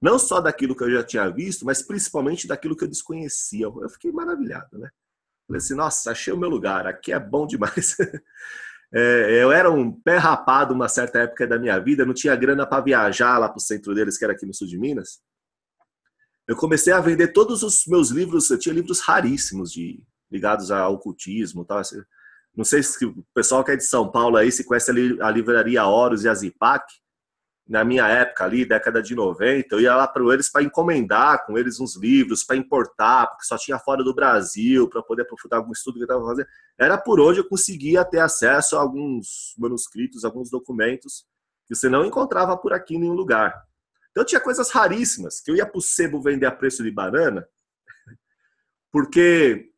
Não 0.00 0.18
só 0.18 0.40
daquilo 0.40 0.74
que 0.74 0.82
eu 0.82 0.90
já 0.90 1.04
tinha 1.04 1.28
visto, 1.28 1.66
mas 1.66 1.82
principalmente 1.82 2.46
daquilo 2.46 2.74
que 2.74 2.84
eu 2.84 2.88
desconhecia. 2.88 3.66
Eu 3.66 3.88
fiquei 3.90 4.10
maravilhado, 4.10 4.78
né? 4.78 4.90
Falei 5.46 5.58
assim, 5.58 5.74
nossa, 5.74 6.10
achei 6.10 6.32
o 6.32 6.38
meu 6.38 6.48
lugar, 6.48 6.86
aqui 6.86 7.12
é 7.12 7.20
bom 7.20 7.46
demais. 7.46 7.96
É, 8.92 9.40
eu 9.40 9.52
era 9.52 9.70
um 9.70 9.92
pé 9.92 10.16
rapado 10.16 10.74
uma 10.74 10.88
certa 10.88 11.20
época 11.20 11.46
da 11.46 11.56
minha 11.60 11.78
vida, 11.78 12.04
não 12.04 12.12
tinha 12.12 12.34
grana 12.34 12.66
para 12.66 12.82
viajar 12.82 13.38
lá 13.38 13.48
para 13.48 13.58
o 13.58 13.60
centro 13.60 13.94
deles, 13.94 14.18
que 14.18 14.24
era 14.24 14.32
aqui 14.32 14.44
no 14.44 14.52
sul 14.52 14.66
de 14.66 14.76
Minas. 14.76 15.20
Eu 16.50 16.56
comecei 16.56 16.92
a 16.92 16.98
vender 16.98 17.28
todos 17.28 17.62
os 17.62 17.86
meus 17.86 18.10
livros, 18.10 18.50
eu 18.50 18.58
tinha 18.58 18.74
livros 18.74 18.98
raríssimos 18.98 19.70
de 19.70 20.02
ligados 20.28 20.72
ao 20.72 20.94
ocultismo, 20.94 21.64
tal. 21.64 21.80
Não 22.56 22.64
sei 22.64 22.82
se 22.82 23.06
o 23.06 23.24
pessoal 23.32 23.62
que 23.62 23.70
é 23.70 23.76
de 23.76 23.84
São 23.84 24.10
Paulo 24.10 24.36
aí 24.36 24.50
se 24.50 24.64
conhece 24.64 24.90
a 24.90 25.30
livraria 25.30 25.84
Horus 25.84 26.24
e 26.24 26.28
a 26.28 26.34
Zipac 26.34 26.84
na 27.68 27.84
minha 27.84 28.08
época 28.08 28.42
ali, 28.42 28.64
década 28.64 29.00
de 29.00 29.14
90, 29.14 29.76
eu 29.76 29.80
ia 29.80 29.94
lá 29.94 30.08
para 30.08 30.24
eles 30.34 30.50
para 30.50 30.64
encomendar 30.64 31.46
com 31.46 31.56
eles 31.56 31.78
uns 31.78 31.96
livros, 31.96 32.42
para 32.42 32.56
importar, 32.56 33.28
porque 33.28 33.44
só 33.44 33.56
tinha 33.56 33.78
fora 33.78 34.02
do 34.02 34.12
Brasil, 34.12 34.88
para 34.88 35.04
poder 35.04 35.22
aprofundar 35.22 35.60
algum 35.60 35.70
estudo 35.70 35.98
que 35.98 36.00
eu 36.00 36.06
estava 36.06 36.26
fazendo. 36.26 36.48
Era 36.76 36.98
por 36.98 37.20
onde 37.20 37.38
eu 37.38 37.48
conseguia 37.48 38.04
ter 38.04 38.18
acesso 38.18 38.76
a 38.76 38.80
alguns 38.80 39.54
manuscritos, 39.56 40.24
alguns 40.24 40.50
documentos 40.50 41.24
que 41.64 41.76
você 41.76 41.88
não 41.88 42.04
encontrava 42.04 42.56
por 42.56 42.72
aqui 42.72 42.96
em 42.96 42.98
nenhum 42.98 43.14
lugar. 43.14 43.69
Então 44.10 44.24
tinha 44.24 44.40
coisas 44.40 44.70
raríssimas, 44.70 45.40
que 45.40 45.50
eu 45.50 45.56
ia 45.56 45.66
para 45.66 45.78
o 45.78 45.82
sebo 45.82 46.20
vender 46.20 46.46
a 46.46 46.52
preço 46.52 46.82
de 46.82 46.90
banana, 46.90 47.46
porque 48.92 49.70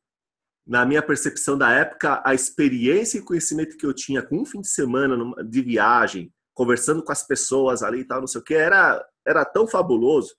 na 0.66 0.86
minha 0.86 1.02
percepção 1.02 1.58
da 1.58 1.70
época, 1.70 2.22
a 2.24 2.34
experiência 2.34 3.18
e 3.18 3.22
conhecimento 3.22 3.76
que 3.76 3.84
eu 3.84 3.92
tinha 3.92 4.22
com 4.22 4.40
um 4.40 4.46
fim 4.46 4.60
de 4.60 4.68
semana 4.68 5.16
de 5.44 5.60
viagem, 5.60 6.32
conversando 6.54 7.02
com 7.02 7.12
as 7.12 7.26
pessoas 7.26 7.82
ali 7.82 8.00
e 8.00 8.04
tal, 8.04 8.20
não 8.20 8.26
sei 8.26 8.40
o 8.40 8.44
que, 8.44 8.54
era, 8.54 9.04
era 9.26 9.44
tão 9.44 9.66
fabuloso, 9.66 10.34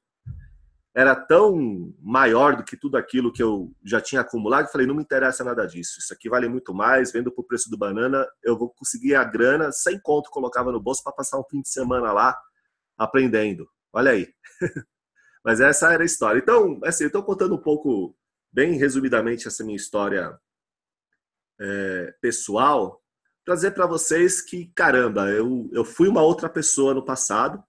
era 0.95 1.15
tão 1.15 1.93
maior 2.00 2.55
do 2.55 2.63
que 2.63 2.77
tudo 2.77 2.97
aquilo 2.97 3.33
que 3.33 3.41
eu 3.41 3.73
já 3.83 4.00
tinha 4.00 4.21
acumulado, 4.21 4.67
que 4.67 4.71
falei, 4.71 4.88
não 4.88 4.95
me 4.95 5.01
interessa 5.01 5.43
nada 5.43 5.65
disso, 5.65 6.00
isso 6.00 6.13
aqui 6.13 6.29
vale 6.29 6.47
muito 6.47 6.73
mais, 6.73 7.12
vendo 7.12 7.31
por 7.31 7.45
preço 7.45 7.69
do 7.69 7.77
banana, 7.77 8.25
eu 8.43 8.57
vou 8.57 8.69
conseguir 8.69 9.15
a 9.15 9.23
grana, 9.23 9.71
sem 9.71 10.00
conto, 10.00 10.29
colocava 10.29 10.71
no 10.71 10.79
bolso 10.79 11.03
para 11.03 11.13
passar 11.13 11.39
um 11.39 11.43
fim 11.50 11.62
de 11.62 11.69
semana 11.69 12.12
lá 12.13 12.38
aprendendo. 12.97 13.67
Olha 13.93 14.12
aí. 14.12 14.33
Mas 15.45 15.59
essa 15.59 15.93
era 15.93 16.03
a 16.03 16.05
história. 16.05 16.39
Então, 16.39 16.79
assim, 16.83 17.03
eu 17.03 17.07
estou 17.07 17.23
contando 17.23 17.55
um 17.55 17.62
pouco, 17.62 18.17
bem 18.51 18.77
resumidamente, 18.77 19.47
essa 19.47 19.63
minha 19.63 19.75
história 19.75 20.38
é, 21.59 22.15
pessoal, 22.21 23.01
trazer 23.45 23.71
para 23.71 23.85
vocês 23.85 24.41
que, 24.41 24.71
caramba, 24.73 25.29
eu, 25.29 25.69
eu 25.73 25.85
fui 25.85 26.07
uma 26.07 26.21
outra 26.21 26.50
pessoa 26.50 26.93
no 26.93 27.05
passado. 27.05 27.63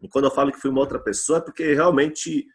E 0.00 0.08
quando 0.08 0.26
eu 0.26 0.30
falo 0.30 0.52
que 0.52 0.60
fui 0.60 0.70
uma 0.70 0.80
outra 0.80 0.98
pessoa, 0.98 1.38
é 1.38 1.42
porque 1.42 1.72
realmente 1.74 2.46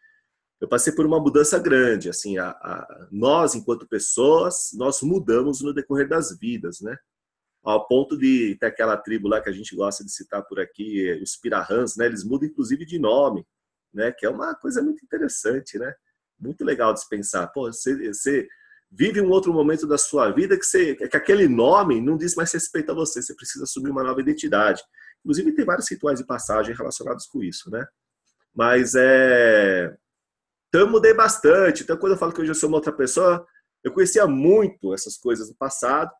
eu 0.61 0.67
passei 0.67 0.93
por 0.93 1.05
uma 1.05 1.19
mudança 1.19 1.57
grande. 1.57 2.07
Assim, 2.07 2.37
a, 2.37 2.49
a, 2.49 3.07
nós, 3.11 3.55
enquanto 3.55 3.87
pessoas, 3.87 4.69
nós 4.73 5.01
mudamos 5.01 5.61
no 5.61 5.73
decorrer 5.73 6.07
das 6.07 6.37
vidas, 6.37 6.79
né? 6.81 6.95
Ao 7.63 7.87
ponto 7.87 8.17
de 8.17 8.55
ter 8.59 8.65
aquela 8.65 8.97
tribo 8.97 9.27
lá 9.27 9.39
que 9.39 9.49
a 9.49 9.51
gente 9.51 9.75
gosta 9.75 10.03
de 10.03 10.11
citar 10.11 10.43
por 10.43 10.59
aqui, 10.59 11.11
os 11.21 11.35
Pirahãs, 11.35 11.95
né? 11.95 12.07
Eles 12.07 12.23
mudam 12.23 12.47
inclusive 12.47 12.85
de 12.85 12.97
nome, 12.97 13.45
né? 13.93 14.11
Que 14.11 14.25
é 14.25 14.29
uma 14.29 14.55
coisa 14.55 14.81
muito 14.81 15.03
interessante, 15.03 15.77
né? 15.77 15.93
Muito 16.39 16.63
legal 16.63 16.93
de 16.93 17.01
se 17.01 17.09
pensar. 17.09 17.47
Pô, 17.47 17.71
você, 17.71 18.11
você 18.11 18.47
vive 18.91 19.21
um 19.21 19.29
outro 19.29 19.53
momento 19.53 19.87
da 19.87 19.97
sua 19.97 20.31
vida 20.31 20.57
que, 20.57 20.65
você, 20.65 20.95
que 20.95 21.15
aquele 21.15 21.47
nome 21.47 22.01
não 22.01 22.17
diz 22.17 22.35
mais 22.35 22.51
respeito 22.51 22.91
a 22.91 22.95
você, 22.95 23.21
você 23.21 23.33
precisa 23.33 23.63
assumir 23.63 23.89
uma 23.89 24.03
nova 24.03 24.19
identidade. 24.19 24.81
Inclusive, 25.19 25.53
tem 25.53 25.63
vários 25.63 25.89
rituais 25.89 26.19
de 26.19 26.25
passagem 26.25 26.75
relacionados 26.75 27.25
com 27.27 27.43
isso, 27.43 27.69
né? 27.69 27.85
Mas 28.53 28.93
é. 28.95 29.95
Então, 30.67 30.81
eu 30.81 30.89
mudei 30.89 31.13
bastante. 31.13 31.83
Então, 31.83 31.95
quando 31.97 32.13
eu 32.13 32.17
falo 32.17 32.33
que 32.33 32.41
hoje 32.41 32.51
eu 32.51 32.55
sou 32.55 32.69
uma 32.69 32.77
outra 32.77 32.91
pessoa, 32.91 33.45
eu 33.83 33.93
conhecia 33.93 34.27
muito 34.27 34.93
essas 34.93 35.17
coisas 35.17 35.47
do 35.47 35.55
passado. 35.55 36.11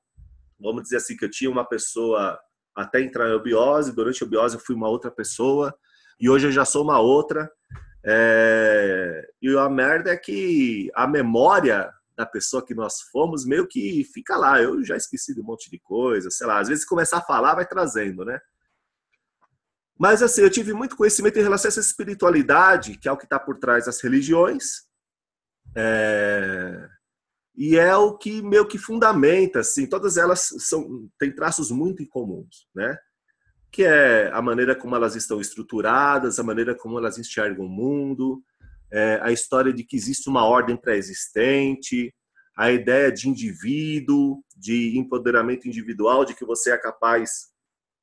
Vamos 0.62 0.84
dizer 0.84 0.98
assim, 0.98 1.18
que 1.18 1.26
eu 1.26 1.32
tinha 1.32 1.50
uma 1.50 1.66
pessoa 1.68 2.40
até 2.76 3.02
entrar 3.02 3.30
em 3.30 3.34
obiose, 3.34 3.94
durante 3.94 4.24
a 4.24 4.26
obiose 4.26 4.56
eu 4.56 4.62
fui 4.62 4.76
uma 4.76 4.88
outra 4.88 5.12
pessoa, 5.12 5.76
e 6.20 6.30
hoje 6.30 6.48
eu 6.48 6.52
já 6.52 6.64
sou 6.64 6.84
uma 6.84 7.00
outra. 7.00 7.52
É... 8.06 9.28
E 9.42 9.58
a 9.58 9.70
merda 9.70 10.12
é 10.12 10.18
que 10.18 10.90
a 10.96 11.08
memória 11.08 11.92
da 12.16 12.26
pessoa 12.26 12.64
que 12.64 12.76
nós 12.76 13.02
fomos, 13.12 13.46
meio 13.46 13.68
que 13.68 14.04
fica 14.14 14.38
lá. 14.38 14.62
Eu 14.62 14.84
já 14.84 14.96
esqueci 14.96 15.34
de 15.34 15.42
um 15.42 15.44
monte 15.44 15.70
de 15.70 15.80
coisa, 15.80 16.30
sei 16.30 16.46
lá. 16.46 16.60
Às 16.60 16.68
vezes 16.68 16.86
começar 16.86 17.18
a 17.18 17.24
falar 17.24 17.56
vai 17.56 17.66
trazendo, 17.66 18.24
né? 18.24 18.40
Mas 19.98 20.22
assim, 20.22 20.42
eu 20.42 20.50
tive 20.50 20.74
muito 20.74 20.96
conhecimento 20.96 21.38
em 21.38 21.44
relação 21.44 21.68
a 21.68 21.72
essa 21.72 21.80
espiritualidade, 21.80 22.98
que 22.98 23.08
é 23.08 23.12
o 23.12 23.18
que 23.18 23.26
está 23.26 23.40
por 23.40 23.58
trás 23.58 23.86
das 23.86 24.02
religiões. 24.02 24.86
É... 25.76 26.88
E 27.56 27.78
é 27.78 27.96
o 27.96 28.18
que 28.18 28.42
meio 28.42 28.68
que 28.68 28.78
fundamenta, 28.78 29.60
assim, 29.60 29.86
todas 29.86 30.18
elas 30.18 30.50
são 30.60 31.10
têm 31.20 31.34
traços 31.34 31.70
muito 31.70 32.02
incomuns, 32.02 32.68
né? 32.74 32.98
Que 33.72 33.84
é 33.84 34.32
a 34.34 34.42
maneira 34.42 34.76
como 34.76 34.96
elas 34.96 35.16
estão 35.16 35.40
estruturadas, 35.40 36.40
a 36.40 36.44
maneira 36.44 36.76
como 36.76 36.98
elas 36.98 37.18
enxergam 37.18 37.66
o 37.66 37.70
mundo, 37.70 38.42
é, 38.92 39.20
a 39.22 39.32
história 39.32 39.74
de 39.74 39.84
que 39.84 39.96
existe 39.96 40.30
uma 40.30 40.46
ordem 40.46 40.76
pré-existente, 40.76 42.14
a 42.58 42.72
ideia 42.72 43.12
de 43.12 43.30
indivíduo, 43.30 44.44
de 44.56 44.98
empoderamento 44.98 45.68
individual, 45.68 46.26
de 46.26 46.36
que 46.36 46.46
você 46.46 46.72
é 46.72 46.78
capaz 46.78 47.52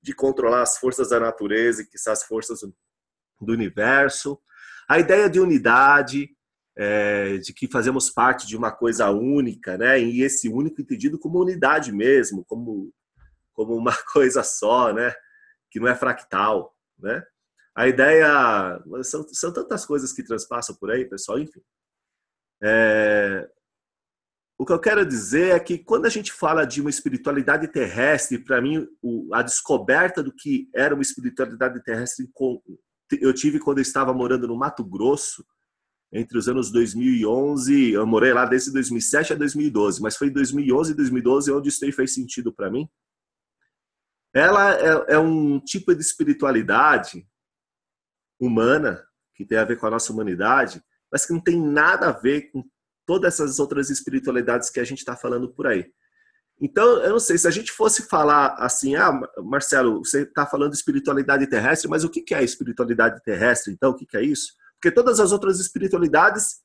de 0.02 0.14
controlar 0.14 0.62
as 0.62 0.78
forças 0.78 1.10
da 1.10 1.20
natureza 1.20 1.82
e 1.82 1.86
que 1.86 1.98
são 1.98 2.12
as 2.12 2.22
forças 2.22 2.60
do 2.60 3.52
universo, 3.52 4.38
a 4.88 4.98
ideia 4.98 5.28
de 5.28 5.38
unidade, 5.38 6.30
é, 6.78 7.38
de 7.38 7.52
que 7.52 7.66
fazemos 7.66 8.08
parte 8.08 8.46
de 8.46 8.56
uma 8.56 8.70
coisa 8.70 9.10
única, 9.10 9.76
né? 9.76 10.00
E 10.00 10.22
esse 10.22 10.48
único 10.48 10.80
entendido 10.80 11.18
como 11.18 11.40
unidade 11.40 11.90
mesmo, 11.92 12.44
como 12.44 12.92
como 13.58 13.74
uma 13.74 13.92
coisa 14.12 14.44
só, 14.44 14.92
né? 14.92 15.12
Que 15.70 15.80
não 15.80 15.88
é 15.88 15.94
fractal, 15.96 16.72
né? 16.96 17.22
A 17.74 17.88
ideia. 17.88 18.80
São, 19.02 19.26
são 19.28 19.52
tantas 19.52 19.84
coisas 19.84 20.12
que 20.12 20.22
transpassam 20.22 20.76
por 20.76 20.92
aí, 20.92 21.04
pessoal, 21.04 21.40
enfim. 21.40 21.60
É, 22.62 23.48
o 24.56 24.64
que 24.64 24.72
eu 24.72 24.80
quero 24.80 25.04
dizer 25.04 25.54
é 25.54 25.60
que 25.60 25.78
quando 25.78 26.06
a 26.06 26.08
gente 26.08 26.32
fala 26.32 26.64
de 26.64 26.80
uma 26.80 26.90
espiritualidade 26.90 27.68
terrestre, 27.68 28.38
para 28.38 28.60
mim, 28.60 28.86
a 29.32 29.42
descoberta 29.42 30.22
do 30.22 30.32
que 30.32 30.68
era 30.74 30.94
uma 30.94 31.02
espiritualidade 31.02 31.82
terrestre 31.82 32.28
eu 33.20 33.32
tive 33.32 33.58
quando 33.58 33.78
eu 33.78 33.82
estava 33.82 34.12
morando 34.12 34.46
no 34.46 34.56
Mato 34.56 34.84
Grosso, 34.84 35.44
entre 36.12 36.38
os 36.38 36.48
anos 36.48 36.72
2011, 36.72 37.92
eu 37.92 38.06
morei 38.06 38.32
lá 38.32 38.46
desde 38.46 38.72
2007 38.72 39.34
a 39.34 39.36
2012, 39.36 40.00
mas 40.00 40.16
foi 40.16 40.28
em 40.28 40.32
2011 40.32 40.92
e 40.92 40.94
2012 40.94 41.52
onde 41.52 41.68
isso 41.68 41.92
fez 41.92 42.14
sentido 42.14 42.52
para 42.52 42.70
mim. 42.70 42.88
Ela 44.34 44.74
é, 44.74 45.14
é 45.14 45.18
um 45.18 45.60
tipo 45.60 45.94
de 45.94 46.00
espiritualidade 46.00 47.26
humana, 48.40 49.04
que 49.34 49.44
tem 49.44 49.58
a 49.58 49.64
ver 49.64 49.78
com 49.78 49.86
a 49.86 49.90
nossa 49.90 50.12
humanidade, 50.12 50.82
mas 51.10 51.26
que 51.26 51.32
não 51.32 51.40
tem 51.40 51.60
nada 51.60 52.08
a 52.08 52.12
ver 52.12 52.50
com 52.50 52.64
todas 53.06 53.34
essas 53.34 53.58
outras 53.58 53.90
espiritualidades 53.90 54.70
que 54.70 54.80
a 54.80 54.84
gente 54.84 54.98
está 54.98 55.16
falando 55.16 55.48
por 55.48 55.66
aí. 55.66 55.90
Então, 56.60 57.02
eu 57.02 57.10
não 57.10 57.20
sei, 57.20 57.38
se 57.38 57.46
a 57.46 57.50
gente 57.50 57.70
fosse 57.70 58.08
falar 58.08 58.54
assim, 58.58 58.96
ah, 58.96 59.12
Marcelo, 59.38 60.04
você 60.04 60.22
está 60.22 60.44
falando 60.44 60.72
de 60.72 60.76
espiritualidade 60.76 61.46
terrestre, 61.46 61.88
mas 61.88 62.02
o 62.02 62.10
que 62.10 62.34
é 62.34 62.42
espiritualidade 62.42 63.22
terrestre, 63.22 63.72
então? 63.72 63.90
O 63.90 63.94
que 63.94 64.16
é 64.16 64.22
isso? 64.22 64.54
Porque 64.78 64.94
todas 64.94 65.18
as 65.18 65.32
outras 65.32 65.58
espiritualidades, 65.58 66.60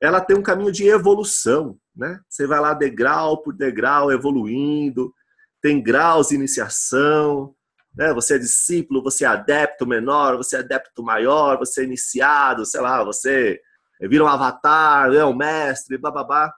ela 0.00 0.20
tem 0.20 0.36
um 0.36 0.42
caminho 0.42 0.70
de 0.70 0.86
evolução, 0.86 1.78
né? 1.94 2.20
Você 2.28 2.46
vai 2.46 2.60
lá 2.60 2.72
degrau 2.72 3.42
por 3.42 3.52
degrau, 3.52 4.12
evoluindo, 4.12 5.12
tem 5.60 5.82
graus 5.82 6.28
de 6.28 6.36
iniciação, 6.36 7.54
né? 7.94 8.14
Você 8.14 8.36
é 8.36 8.38
discípulo, 8.38 9.02
você 9.02 9.24
é 9.24 9.28
adepto 9.28 9.86
menor, 9.86 10.36
você 10.36 10.56
é 10.56 10.58
adepto 10.60 11.02
maior, 11.02 11.58
você 11.58 11.80
é 11.80 11.84
iniciado, 11.84 12.64
sei 12.64 12.80
lá, 12.80 13.02
você 13.02 13.60
vira 14.00 14.22
um 14.22 14.28
avatar, 14.28 15.12
é 15.12 15.24
um 15.24 15.34
mestre, 15.34 15.98
bababá. 15.98 16.54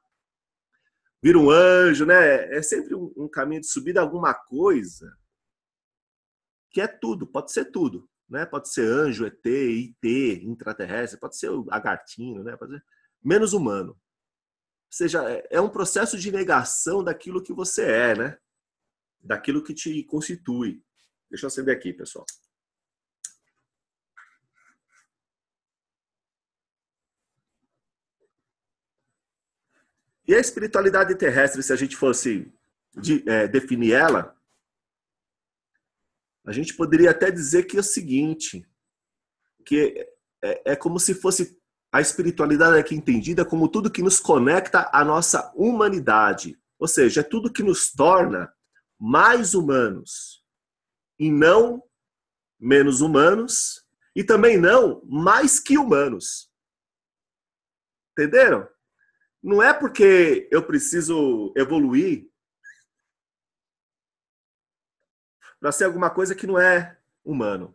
Vira 1.23 1.39
um 1.39 1.51
anjo, 1.51 2.05
né? 2.05 2.55
É 2.55 2.61
sempre 2.61 2.95
um 2.95 3.29
caminho 3.29 3.63
de 3.63 3.67
subida 3.69 4.01
alguma 4.01 4.35
coisa 4.35 5.11
que 6.71 6.81
é 6.81 6.87
tudo, 6.87 7.27
pode 7.27 7.51
ser 7.53 7.67
tudo, 7.67 8.09
né? 8.29 8.45
Pode 8.45 8.69
ser 8.69 8.83
anjo, 8.83 9.27
ET, 9.27 9.45
IT, 9.45 10.45
intraterrestre, 10.45 11.19
pode 11.19 11.37
ser 11.37 11.51
o 11.51 11.65
né? 11.65 12.57
Pode 12.57 12.73
ser 12.73 12.85
menos 13.23 13.53
humano. 13.53 13.91
Ou 13.91 14.93
seja, 14.93 15.31
é, 15.31 15.47
é 15.51 15.61
um 15.61 15.69
processo 15.69 16.19
de 16.19 16.31
negação 16.31 17.03
daquilo 17.03 17.43
que 17.43 17.53
você 17.53 17.85
é, 17.85 18.15
né? 18.17 18.39
Daquilo 19.21 19.63
que 19.63 19.75
te 19.75 20.03
constitui. 20.05 20.83
Deixa 21.31 21.45
eu 21.45 21.49
acender 21.49 21.77
aqui, 21.77 21.93
pessoal. 21.93 22.25
E 30.27 30.35
a 30.35 30.39
espiritualidade 30.39 31.15
terrestre, 31.15 31.63
se 31.63 31.73
a 31.73 31.77
gente 31.77 31.97
fosse 31.97 32.53
de, 32.95 33.27
é, 33.27 33.49
definir 33.49 33.93
ela, 33.93 34.38
A 36.49 36.53
gente 36.53 36.75
poderia 36.75 37.11
até 37.11 37.31
dizer 37.31 37.65
que 37.65 37.77
é 37.77 37.81
o 37.81 37.83
seguinte, 37.83 38.67
que 39.67 40.09
é, 40.43 40.73
é 40.73 40.77
como 40.77 40.99
se 40.99 41.13
fosse 41.15 41.61
a 41.93 42.01
espiritualidade 42.01 42.79
aqui 42.79 42.95
entendida 42.95 43.45
como 43.45 43.69
tudo 43.69 43.91
que 43.91 44.01
nos 44.01 44.19
conecta 44.19 44.89
à 44.91 45.05
nossa 45.05 45.53
humanidade. 45.55 46.59
Ou 46.79 46.89
seja, 46.89 47.21
é 47.21 47.23
tudo 47.23 47.53
que 47.53 47.63
nos 47.63 47.93
torna 47.93 48.51
mais 48.99 49.53
humanos 49.53 50.43
e 51.19 51.31
não 51.31 51.83
menos 52.59 53.03
humanos 53.03 53.85
e 54.17 54.25
também 54.25 54.57
não 54.57 55.03
mais 55.05 55.61
que 55.61 55.77
humanos. 55.77 56.51
Entenderam? 58.13 58.67
Não 59.43 59.63
é 59.63 59.75
porque 59.75 60.49
eu 60.51 60.63
preciso 60.63 61.53
evoluir 61.55 62.27
para 65.61 65.73
ser 65.73 65.85
alguma 65.85 66.11
coisa 66.11 66.35
que 66.35 66.47
não 66.47 66.59
é 66.59 66.97
humano. 67.25 67.75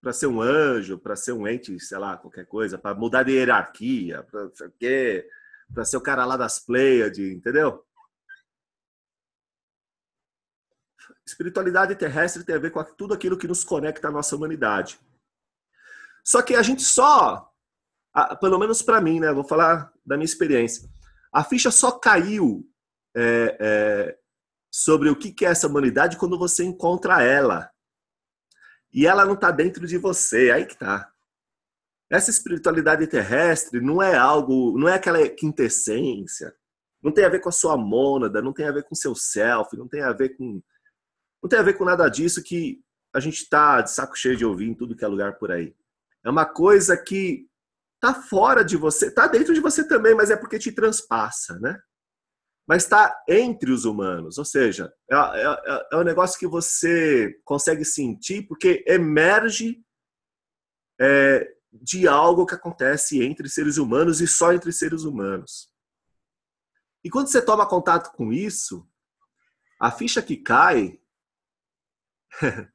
Para 0.00 0.12
ser 0.12 0.26
um 0.26 0.40
anjo, 0.40 0.98
para 0.98 1.16
ser 1.16 1.32
um 1.32 1.46
ente, 1.46 1.78
sei 1.78 1.98
lá, 1.98 2.16
qualquer 2.16 2.46
coisa, 2.46 2.78
para 2.78 2.94
mudar 2.94 3.22
de 3.22 3.32
hierarquia, 3.32 4.26
para 5.72 5.84
ser 5.84 5.96
o 5.96 6.00
cara 6.00 6.24
lá 6.24 6.36
das 6.36 6.58
Pleiades, 6.58 7.18
entendeu? 7.18 7.84
Espiritualidade 11.26 11.94
terrestre 11.94 12.44
tem 12.44 12.54
a 12.54 12.58
ver 12.58 12.70
com 12.70 12.82
tudo 12.82 13.14
aquilo 13.14 13.36
que 13.36 13.46
nos 13.46 13.62
conecta 13.62 14.08
à 14.08 14.10
nossa 14.10 14.34
humanidade. 14.34 14.98
Só 16.24 16.42
que 16.42 16.54
a 16.54 16.62
gente 16.62 16.82
só, 16.82 17.52
pelo 18.40 18.58
menos 18.58 18.82
para 18.82 19.00
mim, 19.00 19.20
né? 19.20 19.32
Vou 19.32 19.44
falar 19.44 19.92
da 20.04 20.16
minha 20.16 20.24
experiência. 20.24 20.88
A 21.32 21.44
ficha 21.44 21.70
só 21.70 21.92
caiu 21.92 22.68
é, 23.14 23.56
é, 23.60 24.18
sobre 24.70 25.08
o 25.08 25.16
que 25.16 25.44
é 25.44 25.48
essa 25.48 25.66
humanidade 25.66 26.16
quando 26.16 26.38
você 26.38 26.64
encontra 26.64 27.22
ela. 27.22 27.70
E 28.92 29.06
ela 29.06 29.24
não 29.24 29.34
está 29.34 29.50
dentro 29.50 29.86
de 29.86 29.98
você, 29.98 30.50
aí 30.50 30.66
que 30.66 30.76
tá. 30.76 31.10
Essa 32.10 32.30
espiritualidade 32.30 33.06
terrestre 33.06 33.80
não 33.80 34.02
é 34.02 34.16
algo, 34.16 34.76
não 34.78 34.88
é 34.88 34.94
aquela 34.94 35.28
quintessência, 35.28 36.54
não 37.02 37.12
tem 37.12 37.24
a 37.24 37.28
ver 37.28 37.40
com 37.40 37.48
a 37.48 37.52
sua 37.52 37.76
mônada, 37.76 38.42
não 38.42 38.52
tem 38.52 38.66
a 38.66 38.72
ver 38.72 38.82
com 38.82 38.94
o 38.94 38.98
seu 38.98 39.14
self, 39.14 39.76
não 39.76 39.88
tem 39.88 40.02
a 40.02 40.12
ver 40.12 40.36
com 40.36 40.62
não 41.42 41.48
tem 41.48 41.58
a 41.58 41.62
ver 41.62 41.74
com 41.74 41.86
nada 41.86 42.06
disso 42.08 42.42
que 42.42 42.82
a 43.14 43.20
gente 43.20 43.42
está 43.42 43.80
de 43.80 43.90
saco 43.90 44.16
cheio 44.16 44.36
de 44.36 44.44
ouvir 44.44 44.68
em 44.68 44.74
tudo 44.74 44.94
que 44.94 45.04
é 45.04 45.08
lugar 45.08 45.38
por 45.38 45.50
aí. 45.50 45.74
É 46.22 46.28
uma 46.28 46.44
coisa 46.44 46.96
que 46.96 47.48
tá 47.98 48.12
fora 48.12 48.62
de 48.62 48.76
você, 48.76 49.10
tá 49.10 49.26
dentro 49.26 49.54
de 49.54 49.60
você 49.60 49.86
também, 49.86 50.14
mas 50.14 50.30
é 50.30 50.36
porque 50.36 50.58
te 50.58 50.70
transpassa, 50.70 51.58
né? 51.58 51.80
Mas 52.70 52.84
está 52.84 53.20
entre 53.28 53.72
os 53.72 53.84
humanos, 53.84 54.38
ou 54.38 54.44
seja, 54.44 54.94
é, 55.10 55.16
é, 55.16 55.88
é 55.90 55.96
um 55.96 56.04
negócio 56.04 56.38
que 56.38 56.46
você 56.46 57.36
consegue 57.44 57.84
sentir 57.84 58.46
porque 58.46 58.84
emerge 58.86 59.84
é, 61.00 61.52
de 61.72 62.06
algo 62.06 62.46
que 62.46 62.54
acontece 62.54 63.24
entre 63.24 63.48
seres 63.48 63.76
humanos 63.76 64.20
e 64.20 64.28
só 64.28 64.52
entre 64.52 64.70
seres 64.72 65.02
humanos. 65.02 65.68
E 67.02 67.10
quando 67.10 67.26
você 67.26 67.44
toma 67.44 67.68
contato 67.68 68.12
com 68.12 68.32
isso, 68.32 68.88
a 69.80 69.90
ficha 69.90 70.22
que 70.22 70.36
cai 70.36 71.00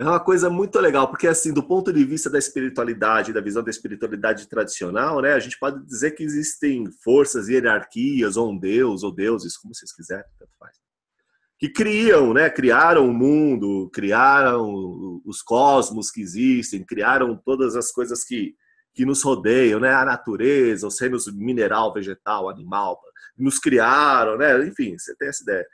É 0.00 0.04
uma 0.04 0.20
coisa 0.20 0.48
muito 0.48 0.78
legal, 0.78 1.08
porque 1.08 1.26
assim, 1.26 1.52
do 1.52 1.60
ponto 1.60 1.92
de 1.92 2.04
vista 2.04 2.30
da 2.30 2.38
espiritualidade, 2.38 3.32
da 3.32 3.40
visão 3.40 3.64
da 3.64 3.70
espiritualidade 3.70 4.48
tradicional, 4.48 5.20
né, 5.20 5.32
a 5.32 5.40
gente 5.40 5.58
pode 5.58 5.84
dizer 5.84 6.12
que 6.12 6.22
existem 6.22 6.88
forças, 7.02 7.48
hierarquias, 7.48 8.36
ou 8.36 8.52
um 8.52 8.56
deus, 8.56 9.02
ou 9.02 9.12
deuses, 9.12 9.56
como 9.56 9.74
vocês 9.74 9.92
quiserem, 9.92 10.24
tanto 10.38 10.52
faz, 10.56 10.76
que 11.58 11.68
criam, 11.68 12.32
né, 12.32 12.48
criaram 12.48 13.08
o 13.08 13.12
mundo, 13.12 13.90
criaram 13.92 15.20
os 15.26 15.42
cosmos 15.42 16.12
que 16.12 16.20
existem, 16.20 16.84
criaram 16.84 17.36
todas 17.36 17.74
as 17.74 17.90
coisas 17.90 18.22
que, 18.22 18.54
que 18.94 19.04
nos 19.04 19.20
rodeiam, 19.24 19.80
né, 19.80 19.92
a 19.92 20.04
natureza, 20.04 20.86
os 20.86 21.00
reinos 21.00 21.26
mineral, 21.34 21.92
vegetal, 21.92 22.48
animal, 22.48 23.00
nos 23.36 23.58
criaram, 23.58 24.38
né, 24.38 24.64
enfim, 24.64 24.96
você 24.96 25.12
tem 25.16 25.28
essa 25.28 25.42
ideia. 25.42 25.66